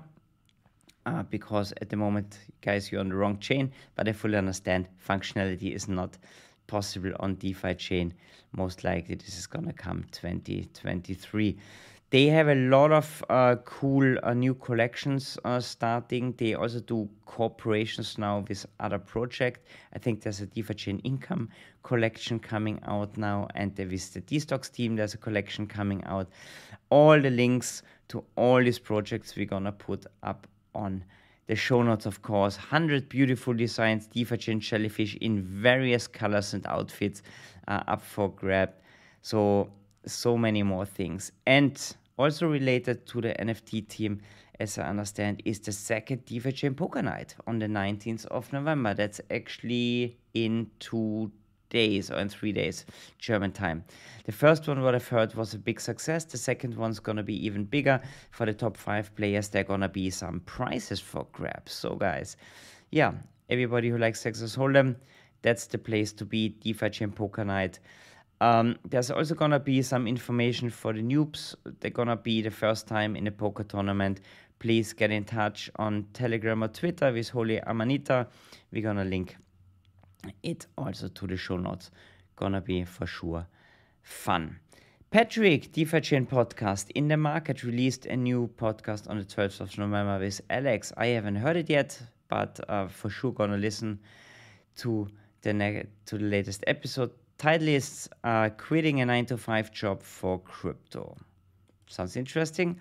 uh, 1.07 1.23
because 1.23 1.73
at 1.81 1.89
the 1.89 1.95
moment, 1.95 2.37
guys, 2.61 2.91
you're 2.91 2.99
on 2.99 3.09
the 3.09 3.15
wrong 3.15 3.39
chain. 3.39 3.71
But 3.95 4.09
I 4.09 4.11
fully 4.11 4.37
understand 4.37 4.87
functionality 5.07 5.73
is 5.73 5.87
not 5.87 6.17
possible 6.67 7.13
on 7.21 7.35
DeFi 7.35 7.75
chain. 7.75 8.13
Most 8.51 8.83
likely, 8.83 9.15
this 9.15 9.37
is 9.37 9.47
gonna 9.47 9.73
come 9.73 10.05
2023. 10.11 11.57
They 12.09 12.25
have 12.27 12.47
a 12.47 12.55
lot 12.55 12.91
of 12.91 13.23
uh, 13.29 13.55
cool 13.65 14.17
uh, 14.23 14.33
new 14.33 14.53
collections 14.53 15.37
uh, 15.43 15.59
starting. 15.59 16.33
They 16.37 16.53
also 16.53 16.79
do 16.79 17.09
cooperations 17.25 18.17
now 18.17 18.45
with 18.47 18.65
other 18.79 18.99
projects. 18.99 19.59
I 19.93 19.99
think 19.99 20.21
there's 20.21 20.41
a 20.41 20.45
DeFi 20.45 20.73
Chain 20.73 20.99
Income 20.99 21.49
collection 21.83 22.39
coming 22.39 22.79
out 22.85 23.17
now, 23.17 23.47
and 23.55 23.77
with 23.77 24.13
the 24.13 24.21
DStocks 24.21 24.71
team, 24.71 24.95
there's 24.95 25.13
a 25.13 25.17
collection 25.17 25.67
coming 25.67 26.03
out. 26.05 26.29
All 26.89 27.19
the 27.19 27.29
links 27.29 27.81
to 28.09 28.23
all 28.35 28.63
these 28.63 28.79
projects 28.79 29.35
we're 29.35 29.45
gonna 29.45 29.73
put 29.73 30.05
up 30.23 30.47
on 30.77 31.03
the 31.47 31.55
show 31.55 31.81
notes, 31.81 32.05
of 32.05 32.21
course. 32.21 32.57
100 32.57 33.09
beautiful 33.09 33.53
designs, 33.53 34.07
DeFi 34.07 34.37
jellyfish 34.37 35.15
in 35.15 35.41
various 35.41 36.07
colors 36.07 36.53
and 36.53 36.65
outfits 36.67 37.23
uh, 37.67 37.83
up 37.87 38.01
for 38.01 38.29
grab. 38.29 38.73
So, 39.21 39.69
so 40.05 40.37
many 40.37 40.63
more 40.63 40.85
things. 40.85 41.31
And 41.45 41.77
also 42.17 42.47
related 42.47 43.05
to 43.07 43.21
the 43.21 43.33
NFT 43.33 43.87
team, 43.87 44.21
as 44.59 44.77
I 44.77 44.83
understand, 44.83 45.41
is 45.45 45.59
the 45.59 45.71
second 45.71 46.25
Chain 46.25 46.73
Poker 46.75 47.01
Night 47.01 47.35
on 47.45 47.59
the 47.59 47.67
19th 47.67 48.25
of 48.27 48.51
November. 48.51 48.93
That's 48.93 49.21
actually 49.31 50.17
in 50.33 50.69
two 50.79 51.31
days 51.69 52.11
or 52.11 52.19
in 52.19 52.29
three 52.29 52.51
days 52.51 52.85
German 53.19 53.51
time. 53.51 53.83
The 54.25 54.31
first 54.31 54.67
one, 54.67 54.81
what 54.81 54.95
I've 54.95 55.07
heard, 55.07 55.33
was 55.35 55.53
a 55.53 55.59
big 55.59 55.79
success. 55.79 56.25
The 56.25 56.37
second 56.37 56.75
one's 56.75 56.99
gonna 56.99 57.23
be 57.23 57.45
even 57.45 57.63
bigger. 57.63 58.01
For 58.31 58.45
the 58.45 58.53
top 58.53 58.77
five 58.77 59.15
players, 59.15 59.49
there 59.49 59.61
are 59.61 59.65
gonna 59.65 59.89
be 59.89 60.09
some 60.09 60.41
prizes 60.41 60.99
for 60.99 61.27
grabs. 61.31 61.71
So, 61.71 61.95
guys, 61.95 62.37
yeah, 62.91 63.13
everybody 63.49 63.89
who 63.89 63.97
likes 63.97 64.23
Texas 64.23 64.55
Hold'em, 64.55 64.95
that's 65.41 65.67
the 65.67 65.77
place 65.77 66.11
to 66.13 66.25
be. 66.25 66.49
DeFi 66.49 66.89
Chain 66.89 67.11
Poker 67.11 67.45
Night. 67.45 67.79
Um, 68.39 68.77
there's 68.87 69.09
also 69.09 69.33
gonna 69.33 69.59
be 69.59 69.81
some 69.81 70.07
information 70.07 70.69
for 70.69 70.93
the 70.93 71.01
noobs. 71.01 71.55
They're 71.79 71.91
gonna 71.91 72.17
be 72.17 72.41
the 72.41 72.51
first 72.51 72.87
time 72.87 73.15
in 73.15 73.27
a 73.27 73.31
poker 73.31 73.63
tournament. 73.63 74.21
Please 74.59 74.93
get 74.93 75.11
in 75.11 75.23
touch 75.23 75.69
on 75.77 76.05
Telegram 76.13 76.63
or 76.63 76.67
Twitter 76.67 77.11
with 77.11 77.29
Holy 77.29 77.59
Amanita. 77.61 78.27
We're 78.71 78.83
gonna 78.83 79.05
link 79.05 79.37
it 80.43 80.65
also 80.77 81.07
to 81.07 81.27
the 81.27 81.37
show 81.37 81.57
notes. 81.57 81.91
Gonna 82.35 82.61
be 82.61 82.83
for 82.83 83.05
sure 83.05 83.47
fun. 84.03 84.59
Patrick, 85.09 85.71
DeFi 85.71 86.01
Chain 86.01 86.25
Podcast 86.25 86.91
in 86.93 87.07
the 87.07 87.15
market 87.17 87.63
released 87.63 88.05
a 88.07 88.15
new 88.15 88.49
podcast 88.57 89.09
on 89.09 89.17
the 89.17 89.23
12th 89.23 89.61
of 89.61 89.77
November 89.77 90.19
with 90.19 90.41
Alex. 90.49 90.91
I 90.97 91.07
haven't 91.07 91.37
heard 91.37 91.55
it 91.55 91.69
yet, 91.69 91.99
but 92.27 92.59
uh, 92.67 92.87
for 92.87 93.09
sure 93.09 93.31
gonna 93.31 93.57
listen 93.57 93.99
to 94.77 95.07
the 95.41 95.53
ne- 95.53 95.85
to 96.07 96.17
the 96.17 96.25
latest 96.25 96.63
episode. 96.67 97.11
Title 97.37 97.69
is 97.69 98.09
uh, 98.23 98.49
"Quitting 98.57 99.01
a 99.01 99.05
9 99.05 99.25
to 99.27 99.37
5 99.37 99.71
Job 99.71 100.03
for 100.03 100.39
Crypto." 100.39 101.15
Sounds 101.87 102.17
interesting. 102.17 102.77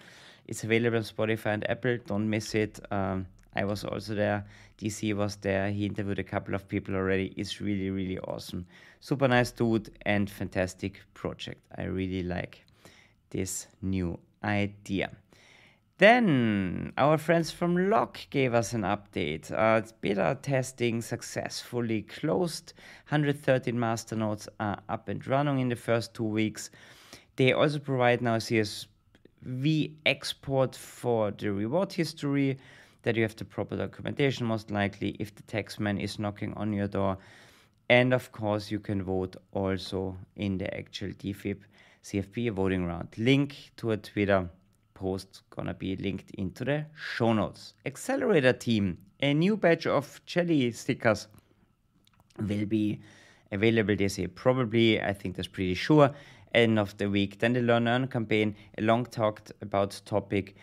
It's 0.47 0.65
available 0.65 0.97
on 0.97 1.05
Spotify 1.05 1.55
and 1.55 1.71
Apple. 1.71 1.99
Don't 2.07 2.29
miss 2.29 2.55
it. 2.55 2.81
Um, 2.91 3.27
I 3.57 3.65
was 3.65 3.85
also 3.85 4.15
there. 4.15 4.45
DC 4.79 5.15
was 5.17 5.37
there. 5.37 5.71
He 5.71 5.87
interviewed 5.87 6.19
a 6.19 6.25
couple 6.25 6.55
of 6.55 6.69
people 6.69 6.95
already. 6.95 7.33
It's 7.37 7.61
really, 7.61 7.91
really 7.91 8.19
awesome. 8.19 8.67
Super 9.01 9.27
nice 9.27 9.51
dude 9.51 9.91
and 10.03 10.29
fantastic 10.29 11.01
project. 11.15 11.61
I 11.77 11.85
really 11.85 12.23
like 12.23 12.65
this 13.31 13.67
new 13.81 14.19
idea. 14.45 15.11
Then 15.99 16.93
our 16.99 17.17
friends 17.17 17.51
from 17.51 17.89
Lock 17.89 18.19
gave 18.29 18.53
us 18.53 18.75
an 18.75 18.83
update. 18.83 19.51
Uh, 19.51 19.81
beta 20.03 20.37
testing 20.43 21.01
successfully 21.01 22.03
closed. 22.03 22.75
113 23.09 23.75
masternodes 23.75 24.47
are 24.61 24.79
up 24.91 25.09
and 25.09 25.27
running 25.27 25.61
in 25.61 25.71
the 25.71 25.77
first 25.77 26.13
two 26.13 26.25
weeks. 26.25 26.69
They 27.37 27.55
also 27.55 27.79
provide 27.79 28.21
now 28.21 28.37
CSV 28.37 29.93
export 30.05 30.77
for 30.77 31.31
the 31.31 31.51
reward 31.51 31.95
history 31.95 32.59
that 33.07 33.15
you 33.15 33.23
have 33.23 33.37
the 33.37 33.45
proper 33.45 33.77
documentation, 33.77 34.45
most 34.45 34.73
likely, 34.73 35.11
if 35.21 35.33
the 35.33 35.43
taxman 35.45 36.03
is 36.03 36.19
knocking 36.19 36.53
on 36.55 36.73
your 36.73 36.89
door. 36.89 37.17
And 37.89 38.13
of 38.13 38.33
course, 38.33 38.69
you 38.69 38.81
can 38.81 39.01
vote 39.01 39.37
also 39.53 40.17
in 40.35 40.59
the 40.59 40.77
actual 40.77 41.11
DFIP 41.11 41.61
CFP 42.03 42.51
voting 42.51 42.85
round. 42.85 43.07
Link 43.17 43.71
to 43.77 43.93
a 43.93 43.97
Twitter 43.97 44.51
post 44.95 45.43
gonna 45.51 45.73
be 45.73 45.95
linked 45.95 46.33
into 46.33 46.65
the 46.65 46.87
show 46.97 47.33
notes. 47.33 47.75
Accelerator 47.87 48.53
team, 48.53 48.99
a 49.21 49.33
new 49.33 49.57
batch 49.57 49.87
of 49.87 50.21
jelly 50.27 50.73
stickers 50.73 51.29
will 52.41 52.67
be 52.67 52.99
available 53.53 53.95
They 53.95 54.09
say 54.09 54.27
Probably, 54.27 55.01
I 55.01 55.13
think 55.13 55.37
that's 55.37 55.47
pretty 55.47 55.75
sure. 55.75 56.11
End 56.53 56.77
of 56.77 56.97
the 56.97 57.09
week. 57.09 57.39
Then 57.39 57.53
the 57.53 57.63
Learn 57.63 57.87
Earn 57.87 58.09
campaign, 58.09 58.57
a 58.77 58.83
long 58.83 59.07
talked 59.07 59.53
about 59.61 60.01
topic 60.05 60.57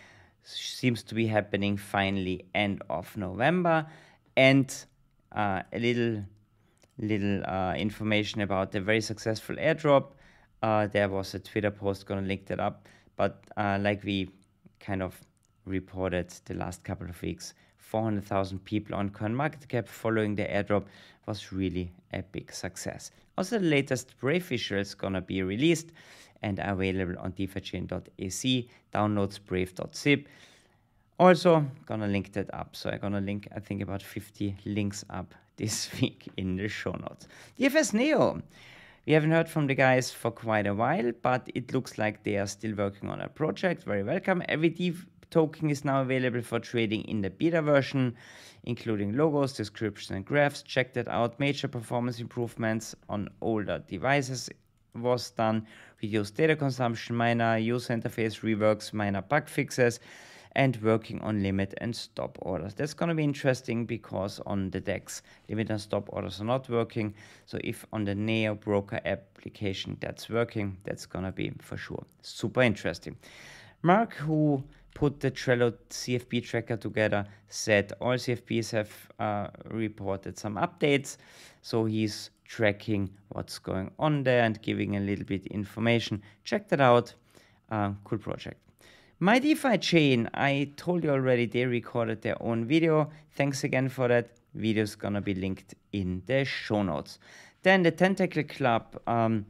seems 0.43 1.03
to 1.03 1.15
be 1.15 1.27
happening 1.27 1.77
finally 1.77 2.45
end 2.53 2.81
of 2.89 3.15
November, 3.17 3.85
and 4.35 4.73
uh, 5.31 5.61
a 5.71 5.79
little 5.79 6.23
little 6.99 7.43
uh, 7.45 7.73
information 7.75 8.41
about 8.41 8.71
the 8.71 8.79
very 8.79 9.01
successful 9.01 9.55
airdrop. 9.55 10.11
Uh, 10.61 10.87
there 10.87 11.09
was 11.09 11.33
a 11.33 11.39
Twitter 11.39 11.71
post, 11.71 12.05
gonna 12.05 12.21
link 12.21 12.45
that 12.45 12.59
up. 12.59 12.87
But 13.15 13.43
uh, 13.57 13.79
like 13.81 14.03
we 14.03 14.29
kind 14.79 15.01
of 15.01 15.19
reported 15.65 16.29
the 16.45 16.53
last 16.53 16.83
couple 16.83 17.09
of 17.09 17.21
weeks, 17.21 17.53
400,000 17.77 18.63
people 18.63 18.95
on 18.95 19.09
CoinMarketCap 19.09 19.87
following 19.87 20.35
the 20.35 20.43
airdrop 20.43 20.85
was 21.27 21.51
really 21.51 21.91
a 22.13 22.21
big 22.21 22.51
success. 22.51 23.11
Also, 23.37 23.59
the 23.59 23.65
latest 23.65 24.17
Brave 24.19 24.45
visual 24.45 24.81
is 24.81 24.93
gonna 24.93 25.21
be 25.21 25.41
released 25.41 25.91
and 26.43 26.59
available 26.59 27.15
on 27.19 27.31
defichain.ac, 27.31 28.69
downloads 28.93 29.39
brave.zip. 29.43 30.27
Also, 31.19 31.65
gonna 31.85 32.07
link 32.07 32.33
that 32.33 32.53
up. 32.53 32.75
So 32.75 32.89
I'm 32.89 32.99
gonna 32.99 33.21
link, 33.21 33.47
I 33.55 33.59
think, 33.59 33.81
about 33.81 34.03
50 34.03 34.55
links 34.65 35.05
up 35.09 35.33
this 35.57 35.89
week 36.01 36.27
in 36.37 36.55
the 36.57 36.67
show 36.67 36.91
notes. 36.91 37.27
DFS 37.59 37.93
Neo. 37.93 38.41
We 39.05 39.13
haven't 39.13 39.31
heard 39.31 39.49
from 39.49 39.67
the 39.67 39.75
guys 39.75 40.11
for 40.11 40.31
quite 40.31 40.65
a 40.65 40.73
while, 40.73 41.11
but 41.21 41.49
it 41.53 41.73
looks 41.73 41.97
like 41.97 42.23
they 42.23 42.37
are 42.37 42.47
still 42.47 42.73
working 42.73 43.09
on 43.09 43.19
a 43.19 43.27
project. 43.27 43.83
Very 43.83 44.01
welcome. 44.01 44.41
Every 44.47 44.69
DEV 44.69 45.05
token 45.29 45.69
is 45.69 45.83
now 45.83 46.01
available 46.01 46.41
for 46.41 46.59
trading 46.59 47.01
in 47.01 47.21
the 47.21 47.29
beta 47.29 47.61
version, 47.61 48.15
including 48.63 49.17
logos, 49.17 49.51
descriptions, 49.51 50.15
and 50.15 50.25
graphs. 50.25 50.63
Check 50.63 50.93
that 50.93 51.09
out. 51.09 51.37
Major 51.37 51.67
performance 51.67 52.19
improvements 52.21 52.95
on 53.09 53.27
older 53.41 53.83
devices 53.89 54.49
was 54.95 55.31
done, 55.31 55.67
reduced 56.01 56.35
data 56.35 56.55
consumption, 56.55 57.15
minor 57.15 57.57
user 57.57 57.95
interface 57.95 58.41
reworks, 58.41 58.93
minor 58.93 59.21
bug 59.21 59.47
fixes, 59.47 59.99
and 60.55 60.79
working 60.81 61.19
on 61.21 61.41
limit 61.41 61.73
and 61.77 61.95
stop 61.95 62.37
orders. 62.41 62.73
That's 62.73 62.93
going 62.93 63.09
to 63.09 63.15
be 63.15 63.23
interesting 63.23 63.85
because 63.85 64.39
on 64.45 64.69
the 64.69 64.79
DEX, 64.79 65.23
limit 65.49 65.69
and 65.69 65.81
stop 65.81 66.09
orders 66.09 66.41
are 66.41 66.45
not 66.45 66.69
working. 66.69 67.15
So 67.45 67.57
if 67.63 67.85
on 67.91 68.03
the 68.05 68.15
Neo 68.15 68.55
broker 68.55 68.99
application 69.05 69.97
that's 69.99 70.29
working, 70.29 70.77
that's 70.83 71.05
going 71.05 71.25
to 71.25 71.31
be 71.31 71.51
for 71.59 71.77
sure 71.77 72.05
super 72.21 72.61
interesting. 72.61 73.17
Mark, 73.81 74.13
who 74.13 74.63
put 74.93 75.19
the 75.19 75.31
Trello 75.31 75.73
CFP 75.89 76.43
tracker 76.43 76.77
together, 76.77 77.25
said 77.49 77.93
all 77.99 78.13
CFPs 78.13 78.71
have 78.71 78.91
uh, 79.19 79.47
reported 79.65 80.37
some 80.37 80.55
updates. 80.55 81.17
So 81.61 81.85
he's 81.85 82.29
tracking 82.45 83.09
what's 83.29 83.59
going 83.59 83.91
on 83.99 84.23
there 84.23 84.43
and 84.43 84.61
giving 84.61 84.95
a 84.95 84.99
little 84.99 85.25
bit 85.25 85.45
information. 85.47 86.21
Check 86.43 86.69
that 86.69 86.81
out. 86.81 87.13
Uh, 87.69 87.91
cool 88.03 88.19
project. 88.19 88.59
My 89.19 89.39
DeFi 89.39 89.77
chain, 89.77 90.29
I 90.33 90.71
told 90.75 91.03
you 91.03 91.11
already, 91.11 91.45
they 91.45 91.65
recorded 91.65 92.21
their 92.21 92.41
own 92.41 92.65
video. 92.65 93.09
Thanks 93.31 93.63
again 93.63 93.89
for 93.89 94.07
that. 94.07 94.31
Video's 94.53 94.95
gonna 94.95 95.21
be 95.21 95.33
linked 95.33 95.75
in 95.91 96.21
the 96.25 96.45
show 96.45 96.83
notes. 96.83 97.19
Then 97.63 97.83
the 97.83 97.91
Tentacle 97.91 98.43
Club. 98.43 98.99
Um, 99.07 99.45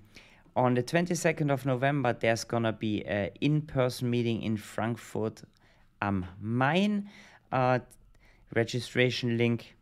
on 0.56 0.76
the 0.76 0.84
22nd 0.84 1.52
of 1.52 1.66
November, 1.66 2.14
there's 2.14 2.44
gonna 2.44 2.72
be 2.72 3.04
an 3.06 3.32
in-person 3.42 4.10
meeting 4.10 4.44
in 4.44 4.56
Frankfurt 4.56 5.42
am 6.04 6.26
Main. 6.40 7.10
Uh, 7.52 7.80
registration 8.56 9.38
link 9.38 9.76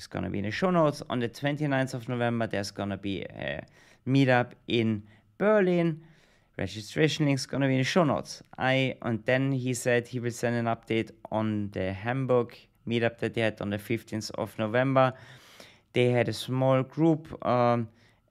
is 0.00 0.06
gonna 0.06 0.30
be 0.30 0.38
in 0.38 0.44
the 0.44 0.50
show 0.50 0.70
notes. 0.70 1.02
On 1.10 1.20
the 1.20 1.28
29th 1.28 1.94
of 1.94 2.08
November, 2.08 2.46
there's 2.46 2.70
gonna 2.70 2.96
be 2.96 3.22
a 3.22 3.62
meetup 4.06 4.52
in 4.66 5.02
Berlin. 5.36 6.00
Registration 6.56 7.26
link 7.26 7.38
is 7.38 7.46
gonna 7.46 7.66
be 7.66 7.74
in 7.74 7.80
the 7.80 7.92
show 7.96 8.04
notes. 8.04 8.42
I 8.56 8.96
and 9.02 9.22
then 9.24 9.52
he 9.52 9.74
said 9.74 10.08
he 10.08 10.18
will 10.18 10.36
send 10.42 10.56
an 10.56 10.66
update 10.74 11.10
on 11.30 11.70
the 11.72 11.92
Hamburg 11.92 12.56
meetup 12.88 13.18
that 13.18 13.34
they 13.34 13.42
had 13.42 13.60
on 13.60 13.70
the 13.70 13.78
15th 13.78 14.30
of 14.42 14.58
November. 14.58 15.12
They 15.92 16.10
had 16.10 16.28
a 16.28 16.32
small 16.32 16.82
group, 16.82 17.22
um, 17.44 17.88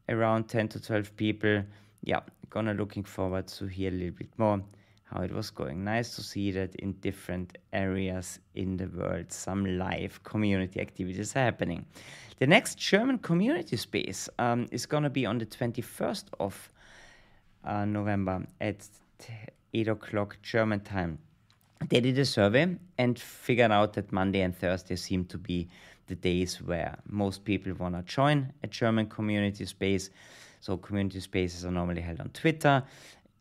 around 0.07 0.47
10 0.47 0.69
to 0.69 0.79
12 0.79 1.15
people. 1.15 1.63
Yeah, 2.03 2.21
gonna 2.49 2.73
looking 2.73 3.03
forward 3.03 3.47
to 3.47 3.67
hear 3.67 3.91
a 3.91 3.95
little 3.95 4.15
bit 4.15 4.29
more 4.37 4.63
how 5.11 5.21
it 5.21 5.31
was 5.31 5.49
going. 5.49 5.83
Nice 5.83 6.15
to 6.15 6.21
see 6.21 6.51
that 6.51 6.75
in 6.75 6.93
different 6.93 7.57
areas 7.73 8.39
in 8.55 8.77
the 8.77 8.87
world, 8.87 9.31
some 9.31 9.77
live 9.77 10.23
community 10.23 10.79
activities 10.79 11.35
are 11.35 11.39
happening. 11.39 11.85
The 12.37 12.47
next 12.47 12.75
German 12.75 13.17
community 13.17 13.75
space 13.75 14.29
um, 14.37 14.67
is 14.71 14.85
gonna 14.85 15.09
be 15.09 15.25
on 15.25 15.39
the 15.39 15.45
21st 15.45 16.25
of 16.39 16.69
uh, 17.63 17.85
November 17.85 18.45
at 18.61 18.87
8 19.73 19.87
o'clock 19.87 20.37
German 20.41 20.79
time. 20.81 21.19
They 21.87 22.01
did 22.01 22.17
a 22.19 22.25
survey 22.25 22.77
and 22.97 23.17
figured 23.17 23.71
out 23.71 23.93
that 23.93 24.11
Monday 24.11 24.41
and 24.41 24.55
Thursday 24.55 24.95
seem 24.95 25.25
to 25.25 25.37
be 25.37 25.67
the 26.07 26.15
days 26.15 26.61
where 26.61 26.97
most 27.07 27.45
people 27.45 27.73
want 27.73 27.95
to 27.95 28.03
join 28.03 28.51
a 28.63 28.67
German 28.67 29.07
community 29.07 29.65
space. 29.65 30.09
So, 30.59 30.75
community 30.75 31.21
spaces 31.21 31.65
are 31.65 31.71
normally 31.71 32.01
held 32.01 32.19
on 32.19 32.29
Twitter. 32.29 32.83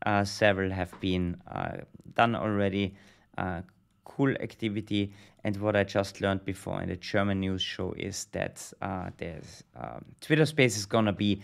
Uh, 0.07 0.25
several 0.25 0.71
have 0.71 0.99
been 1.01 1.37
uh, 1.51 1.79
done 2.15 2.35
already. 2.35 2.95
Uh, 3.37 3.63
cool 4.05 4.31
activity. 4.41 5.13
And 5.45 5.57
what 5.59 5.77
I 5.77 5.85
just 5.85 6.21
learned 6.21 6.45
before 6.45 6.83
in 6.83 6.89
the 6.89 6.97
German 6.97 7.41
news 7.41 7.63
show 7.63 7.95
is 7.97 8.27
that 8.33 8.73
uh, 8.83 9.11
there's 9.17 9.63
um, 9.77 10.05
Twitter 10.21 10.47
space 10.47 10.77
is 10.77 10.87
gonna 10.87 11.13
be 11.13 11.43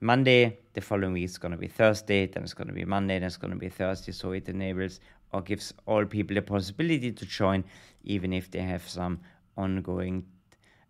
Monday, 0.00 0.58
the 0.74 0.80
following 0.80 1.12
week 1.12 1.24
is 1.24 1.38
gonna 1.38 1.56
be 1.56 1.66
Thursday, 1.66 2.26
then 2.26 2.42
it's 2.42 2.54
gonna 2.54 2.72
be 2.72 2.84
Monday, 2.84 3.18
then 3.18 3.26
it's 3.26 3.36
gonna 3.36 3.56
be 3.56 3.68
Thursday. 3.68 4.12
So 4.12 4.32
it 4.32 4.48
enables 4.48 5.00
or 5.32 5.42
gives 5.42 5.74
all 5.86 6.04
people 6.04 6.34
the 6.34 6.42
possibility 6.42 7.10
to 7.10 7.26
join, 7.26 7.64
even 8.04 8.32
if 8.32 8.50
they 8.50 8.60
have 8.60 8.86
some 8.88 9.20
ongoing 9.56 10.24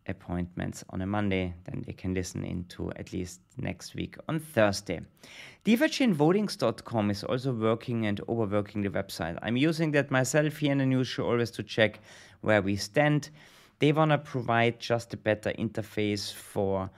appointments 0.07 0.85
on 0.91 1.01
a 1.01 1.07
Monday, 1.07 1.55
then 1.65 1.83
they 1.87 1.93
can 1.93 2.15
listen 2.15 2.45
into 2.45 2.91
at 2.93 3.13
least 3.13 3.41
next 3.57 3.95
week 3.95 4.17
on 4.29 4.39
Thursday. 4.39 5.01
DeFiChainVotings.com 5.65 7.11
is 7.11 7.25
also 7.25 7.53
working 7.53 8.07
and 8.07 8.21
overworking 8.29 8.83
the 8.83 8.91
website. 8.91 9.39
I'm 9.43 9.57
using 9.57 9.93
that 9.93 10.11
myself 10.11 10.59
here 10.59 10.73
in 10.73 10.79
the 10.79 10.87
news 10.87 11.09
show 11.09 11.25
always 11.25 11.51
to 11.53 11.63
check 11.63 12.01
where 12.43 12.61
we 12.61 12.77
stand. 12.77 13.31
They 13.79 13.93
want 13.93 14.11
to 14.11 14.19
provide 14.19 14.79
just 14.79 15.15
a 15.15 15.17
better 15.17 15.53
interface 15.59 16.33
for 16.33 16.91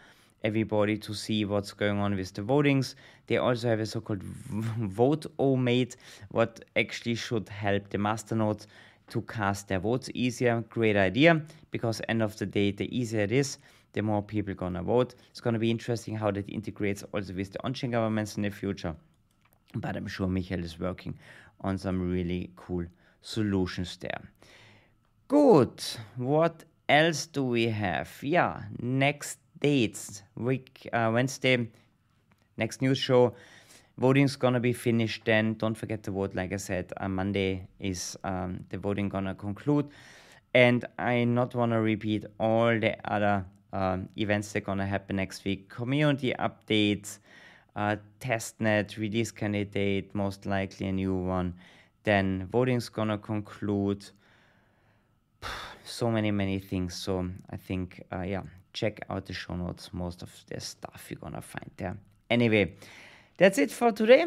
everybody 0.44 0.96
to 0.96 1.14
see 1.14 1.44
what's 1.44 1.72
going 1.72 1.98
on 1.98 2.14
with 2.14 2.32
the 2.34 2.42
votings. 2.42 2.94
They 3.26 3.38
also 3.38 3.68
have 3.68 3.80
a 3.80 3.86
so-called 3.86 4.22
Vote-O-Mate, 4.22 5.96
what 6.30 6.64
actually 6.76 7.16
should 7.16 7.48
help 7.48 7.88
the 7.90 7.98
masternodes 7.98 8.66
to 9.08 9.22
cast 9.22 9.68
their 9.68 9.78
votes 9.78 10.10
easier. 10.14 10.64
Great 10.68 10.96
idea, 10.96 11.42
because 11.70 12.00
end 12.08 12.22
of 12.22 12.36
the 12.38 12.46
day, 12.46 12.70
the 12.70 12.96
easier 12.96 13.20
it 13.20 13.32
is, 13.32 13.58
the 13.92 14.02
more 14.02 14.22
people 14.22 14.54
gonna 14.54 14.82
vote. 14.82 15.14
It's 15.30 15.40
gonna 15.40 15.58
be 15.58 15.70
interesting 15.70 16.16
how 16.16 16.30
that 16.32 16.48
integrates 16.48 17.02
also 17.14 17.32
with 17.32 17.52
the 17.52 17.64
on-chain 17.64 17.92
governments 17.92 18.36
in 18.36 18.42
the 18.42 18.50
future. 18.50 18.94
But 19.74 19.96
I'm 19.96 20.06
sure 20.06 20.26
Michael 20.26 20.64
is 20.64 20.78
working 20.78 21.18
on 21.60 21.78
some 21.78 22.10
really 22.10 22.50
cool 22.56 22.86
solutions 23.22 23.96
there. 23.98 24.20
Good. 25.28 25.82
What 26.16 26.64
else 26.88 27.26
do 27.26 27.44
we 27.44 27.68
have? 27.68 28.10
Yeah, 28.22 28.62
next 28.80 29.38
dates. 29.60 30.22
Week 30.36 30.88
uh, 30.92 31.10
Wednesday, 31.12 31.68
next 32.56 32.82
news 32.82 32.98
show. 32.98 33.34
Voting's 33.98 34.36
gonna 34.36 34.60
be 34.60 34.74
finished 34.74 35.24
then. 35.24 35.54
Don't 35.54 35.74
forget 35.74 36.02
to 36.02 36.10
vote. 36.10 36.34
Like 36.34 36.52
I 36.52 36.56
said, 36.56 36.92
on 36.98 37.14
Monday 37.14 37.66
is 37.80 38.16
um, 38.24 38.60
the 38.68 38.76
voting 38.76 39.08
gonna 39.08 39.34
conclude, 39.34 39.88
and 40.52 40.84
I 40.98 41.24
not 41.24 41.54
wanna 41.54 41.80
repeat 41.80 42.26
all 42.38 42.78
the 42.78 42.96
other 43.10 43.46
um, 43.72 44.10
events 44.18 44.52
that 44.52 44.64
gonna 44.64 44.86
happen 44.86 45.16
next 45.16 45.46
week. 45.46 45.70
Community 45.70 46.34
updates, 46.38 47.20
uh, 47.74 47.96
testnet 48.20 48.98
release 48.98 49.30
candidate, 49.30 50.14
most 50.14 50.44
likely 50.44 50.88
a 50.88 50.92
new 50.92 51.14
one. 51.14 51.54
Then 52.04 52.48
voting's 52.52 52.88
gonna 52.88 53.18
conclude. 53.18 54.04
So 55.88 56.10
many 56.10 56.32
many 56.32 56.58
things. 56.58 56.96
So 56.96 57.28
I 57.48 57.56
think 57.56 58.02
uh, 58.12 58.22
yeah, 58.22 58.42
check 58.72 58.98
out 59.08 59.24
the 59.24 59.32
show 59.32 59.54
notes. 59.54 59.90
Most 59.92 60.20
of 60.22 60.30
the 60.48 60.60
stuff 60.60 61.06
you're 61.08 61.20
gonna 61.20 61.40
find 61.40 61.70
there. 61.76 61.96
Anyway. 62.28 62.74
That's 63.38 63.58
it 63.58 63.70
for 63.70 63.92
today. 63.92 64.24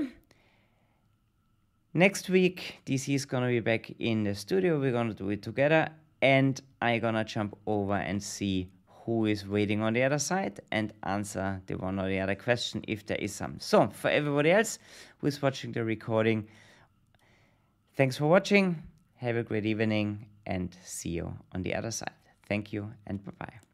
Next 1.93 2.29
week, 2.29 2.81
DC 2.85 3.15
is 3.15 3.25
gonna 3.25 3.47
be 3.47 3.59
back 3.59 3.89
in 3.99 4.23
the 4.23 4.35
studio. 4.35 4.79
We're 4.79 4.91
gonna 4.91 5.15
do 5.15 5.29
it 5.29 5.41
together, 5.41 5.89
and 6.21 6.61
I'm 6.79 6.99
gonna 6.99 7.23
jump 7.23 7.57
over 7.65 7.95
and 7.95 8.21
see 8.21 8.69
who 9.05 9.25
is 9.25 9.47
waiting 9.47 9.81
on 9.81 9.93
the 9.93 10.03
other 10.03 10.19
side 10.19 10.59
and 10.71 10.93
answer 11.01 11.59
the 11.65 11.75
one 11.75 11.99
or 11.99 12.07
the 12.07 12.19
other 12.19 12.35
question 12.35 12.83
if 12.87 13.07
there 13.07 13.17
is 13.17 13.33
some. 13.33 13.59
So, 13.59 13.87
for 13.87 14.09
everybody 14.09 14.51
else 14.51 14.77
who 15.17 15.27
is 15.27 15.41
watching 15.41 15.71
the 15.71 15.83
recording, 15.83 16.47
thanks 17.95 18.17
for 18.17 18.27
watching. 18.27 18.83
Have 19.15 19.37
a 19.37 19.43
great 19.43 19.65
evening 19.65 20.27
and 20.45 20.77
see 20.83 21.09
you 21.09 21.33
on 21.53 21.63
the 21.63 21.73
other 21.73 21.91
side. 21.91 22.13
Thank 22.47 22.71
you 22.71 22.93
and 23.07 23.23
bye 23.25 23.31
bye. 23.39 23.68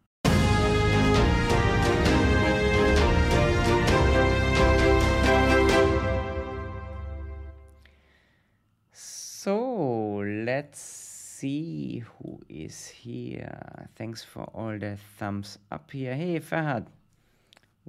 Let's 10.65 10.81
see 10.81 11.99
who 11.99 12.39
is 12.49 12.87
here. 12.87 13.87
Thanks 13.95 14.23
for 14.23 14.45
all 14.45 14.79
the 14.79 14.97
thumbs 15.19 15.59
up 15.71 15.91
here. 15.91 16.15
Hey, 16.15 16.39
Fahad, 16.39 16.87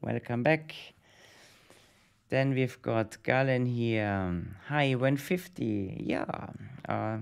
welcome 0.03 0.43
back. 0.43 0.75
Then 2.29 2.53
we've 2.53 2.81
got 2.83 3.17
Galen 3.23 3.65
here. 3.65 4.45
Hi, 4.69 4.95
150. 4.95 6.05
Yeah, 6.05 6.27
uh, 6.87 7.17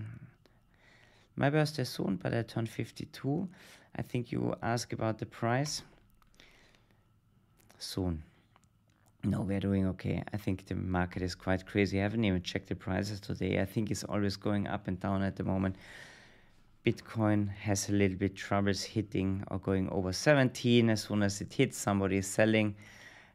my 1.36 1.50
birthday 1.50 1.84
soon, 1.84 2.16
but 2.16 2.34
I 2.34 2.42
turn 2.42 2.66
52. 2.66 3.48
I 3.94 4.02
think 4.02 4.32
you 4.32 4.56
ask 4.60 4.92
about 4.92 5.18
the 5.18 5.26
price 5.26 5.82
soon. 7.78 8.24
No, 9.26 9.40
we're 9.40 9.60
doing 9.60 9.86
okay. 9.86 10.22
I 10.34 10.36
think 10.36 10.66
the 10.66 10.74
market 10.74 11.22
is 11.22 11.34
quite 11.34 11.64
crazy. 11.64 11.98
I 11.98 12.02
haven't 12.02 12.24
even 12.24 12.42
checked 12.42 12.68
the 12.68 12.74
prices 12.74 13.20
today. 13.20 13.58
I 13.58 13.64
think 13.64 13.90
it's 13.90 14.04
always 14.04 14.36
going 14.36 14.66
up 14.66 14.86
and 14.86 15.00
down 15.00 15.22
at 15.22 15.36
the 15.36 15.44
moment. 15.44 15.76
Bitcoin 16.84 17.48
has 17.48 17.88
a 17.88 17.92
little 17.92 18.18
bit 18.18 18.36
troubles 18.36 18.82
hitting 18.82 19.42
or 19.50 19.58
going 19.58 19.88
over 19.88 20.12
17. 20.12 20.90
As 20.90 21.04
soon 21.04 21.22
as 21.22 21.40
it 21.40 21.54
hits, 21.54 21.78
somebody 21.78 22.18
is 22.18 22.26
selling. 22.26 22.74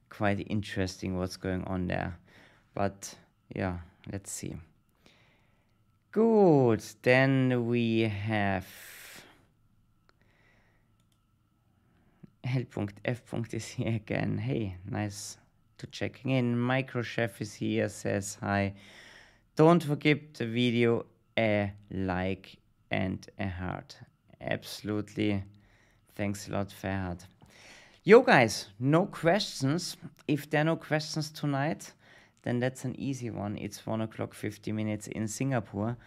Quite 0.09 0.45
interesting 0.47 1.17
what's 1.17 1.37
going 1.37 1.63
on 1.63 1.87
there. 1.87 2.19
But 2.75 3.15
yeah, 3.55 3.79
let's 4.11 4.31
see. 4.31 4.55
Good. 6.11 6.83
Then 7.01 7.65
we 7.65 8.01
have 8.01 8.67
L.F. 12.43 13.33
is 13.53 13.67
here 13.69 13.95
again. 13.95 14.37
Hey, 14.37 14.77
nice 14.87 15.37
to 15.79 15.87
checking 15.87 16.31
in. 16.31 16.55
Microchef 16.55 17.41
is 17.41 17.53
here, 17.53 17.89
says 17.89 18.37
hi. 18.39 18.73
Don't 19.55 19.83
forget 19.83 20.35
the 20.35 20.45
video 20.45 21.05
a 21.37 21.73
like 21.91 22.57
and 22.91 23.27
a 23.39 23.47
heart. 23.47 23.97
Absolutely. 24.39 25.43
Thanks 26.15 26.47
a 26.47 26.51
lot, 26.51 26.69
Ferhat. 26.69 27.25
Yo, 28.03 28.21
guys, 28.21 28.67
no 28.79 29.05
questions. 29.05 29.97
If 30.27 30.49
there 30.49 30.61
are 30.61 30.65
no 30.65 30.75
questions 30.75 31.29
tonight, 31.29 31.91
then 32.43 32.59
that's 32.59 32.85
an 32.85 32.95
easy 32.99 33.29
one. 33.29 33.57
It's 33.57 33.85
1 33.85 34.01
o'clock, 34.01 34.33
50 34.33 34.71
minutes 34.71 35.07
in 35.07 35.27
Singapore. 35.27 35.97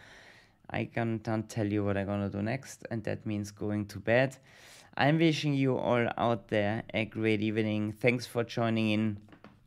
I 0.71 0.85
can't 0.87 1.49
tell 1.49 1.67
you 1.67 1.85
what 1.85 1.97
I'm 1.99 2.07
gonna 2.07 2.31
do 2.31 2.41
next, 2.43 2.87
and 2.91 3.05
that 3.05 3.27
means 3.27 3.51
going 3.51 3.87
to 3.87 3.99
bed. 3.99 4.37
I'm 4.97 5.19
wishing 5.19 5.55
you 5.55 5.77
all 5.77 6.09
out 6.17 6.49
there 6.49 6.83
a 6.93 7.05
great 7.05 7.43
evening. 7.43 7.93
Thanks 7.93 8.27
for 8.27 8.45
joining 8.45 8.91
in 8.91 9.19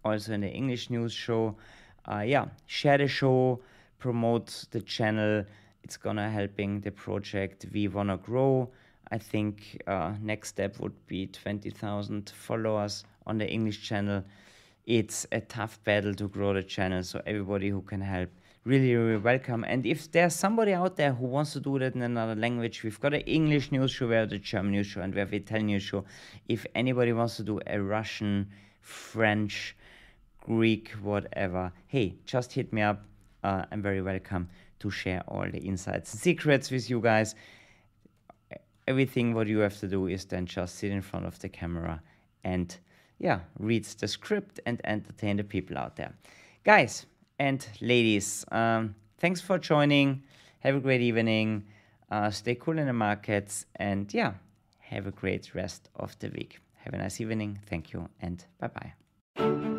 also 0.05 0.33
in 0.33 0.41
the 0.41 0.49
English 0.49 0.89
news 0.89 1.11
show. 1.11 1.55
Uh, 2.09 2.19
yeah, 2.19 2.45
share 2.67 2.99
the 2.99 3.07
show, 3.07 3.59
promote 3.99 4.65
the 4.71 4.81
channel. 4.81 5.43
It's 5.83 5.97
gonna 5.97 6.29
helping 6.29 6.79
the 6.81 6.91
project. 6.91 7.65
We 7.73 7.87
wanna 7.87 8.17
grow. 8.17 8.69
I 9.11 9.17
think 9.17 9.81
uh, 9.87 10.13
next 10.21 10.49
step 10.49 10.79
would 10.79 10.95
be 11.07 11.27
20,000 11.27 12.31
followers 12.35 13.03
on 13.25 13.37
the 13.39 13.49
English 13.49 13.81
channel. 13.81 14.23
it's 14.85 15.25
a 15.31 15.41
tough 15.41 15.83
battle 15.83 16.13
to 16.13 16.27
grow 16.27 16.53
the 16.53 16.61
channel. 16.61 17.01
So 17.01 17.19
everybody 17.25 17.69
who 17.69 17.81
can 17.81 18.01
help, 18.01 18.29
really, 18.65 18.93
really 18.95 19.17
welcome. 19.17 19.63
And 19.67 19.83
if 19.83 20.11
there's 20.11 20.35
somebody 20.35 20.73
out 20.73 20.95
there 20.95 21.11
who 21.11 21.25
wants 21.25 21.53
to 21.53 21.59
do 21.59 21.79
that 21.79 21.95
in 21.95 22.03
another 22.03 22.35
language, 22.35 22.83
we've 22.83 22.99
got 22.99 23.15
an 23.15 23.21
English 23.21 23.71
news 23.71 23.89
show, 23.89 24.07
we 24.07 24.13
have 24.13 24.29
the 24.29 24.37
German 24.37 24.73
news 24.73 24.85
show, 24.85 25.01
and 25.01 25.11
we 25.11 25.19
have 25.19 25.29
an 25.29 25.35
Italian 25.35 25.67
news 25.67 25.81
show. 25.81 26.05
If 26.47 26.67
anybody 26.75 27.13
wants 27.13 27.37
to 27.37 27.43
do 27.43 27.59
a 27.65 27.81
Russian, 27.81 28.47
French, 28.81 29.75
Greek, 30.45 30.91
whatever, 31.01 31.71
hey, 31.88 32.15
just 32.25 32.53
hit 32.53 32.71
me 32.71 32.81
up. 32.81 33.03
Uh, 33.43 33.65
I'm 33.71 33.81
very 33.81 34.01
welcome 34.01 34.47
to 34.79 34.91
share 34.91 35.23
all 35.27 35.45
the 35.49 35.58
insights 35.58 36.13
and 36.13 36.21
secrets 36.21 36.69
with 36.69 36.88
you 36.89 37.01
guys. 37.01 37.34
Everything 38.88 39.34
what 39.34 39.47
you 39.47 39.60
have 39.60 39.79
to 39.79 39.88
do 39.88 40.05
is 40.05 40.25
then 40.25 40.45
just 40.45 40.75
sit 40.75 40.91
in 40.91 41.01
front 41.01 41.25
of 41.25 41.39
the 41.39 41.49
camera 41.49 41.99
and 42.43 42.77
yeah, 43.17 43.39
read 43.58 43.86
the 43.86 44.08
script 44.08 44.60
and 44.67 44.79
entertain 44.84 45.38
the 45.38 45.43
people 45.43 45.77
out 45.77 45.95
there. 45.95 46.13
Guys 46.63 47.08
and 47.39 47.67
ladies, 47.81 48.45
um, 48.51 48.93
thanks 49.17 49.41
for 49.41 49.58
joining. 49.58 50.23
Have 50.60 50.75
a 50.75 50.79
great 50.79 51.01
evening. 51.01 51.65
Uh, 52.12 52.29
stay 52.29 52.53
cool 52.53 52.77
in 52.77 52.86
the 52.86 52.93
markets 52.93 53.65
and 53.77 54.13
yeah, 54.13 54.34
have 54.79 55.08
a 55.08 55.12
great 55.12 55.55
rest 55.55 55.89
of 55.95 56.17
the 56.19 56.29
week. 56.29 56.60
Have 56.84 56.93
a 56.93 56.97
nice 56.97 57.19
evening. 57.19 57.60
Thank 57.67 57.93
you 57.93 58.08
and 58.21 58.45
bye 58.60 58.67
bye. 58.67 59.74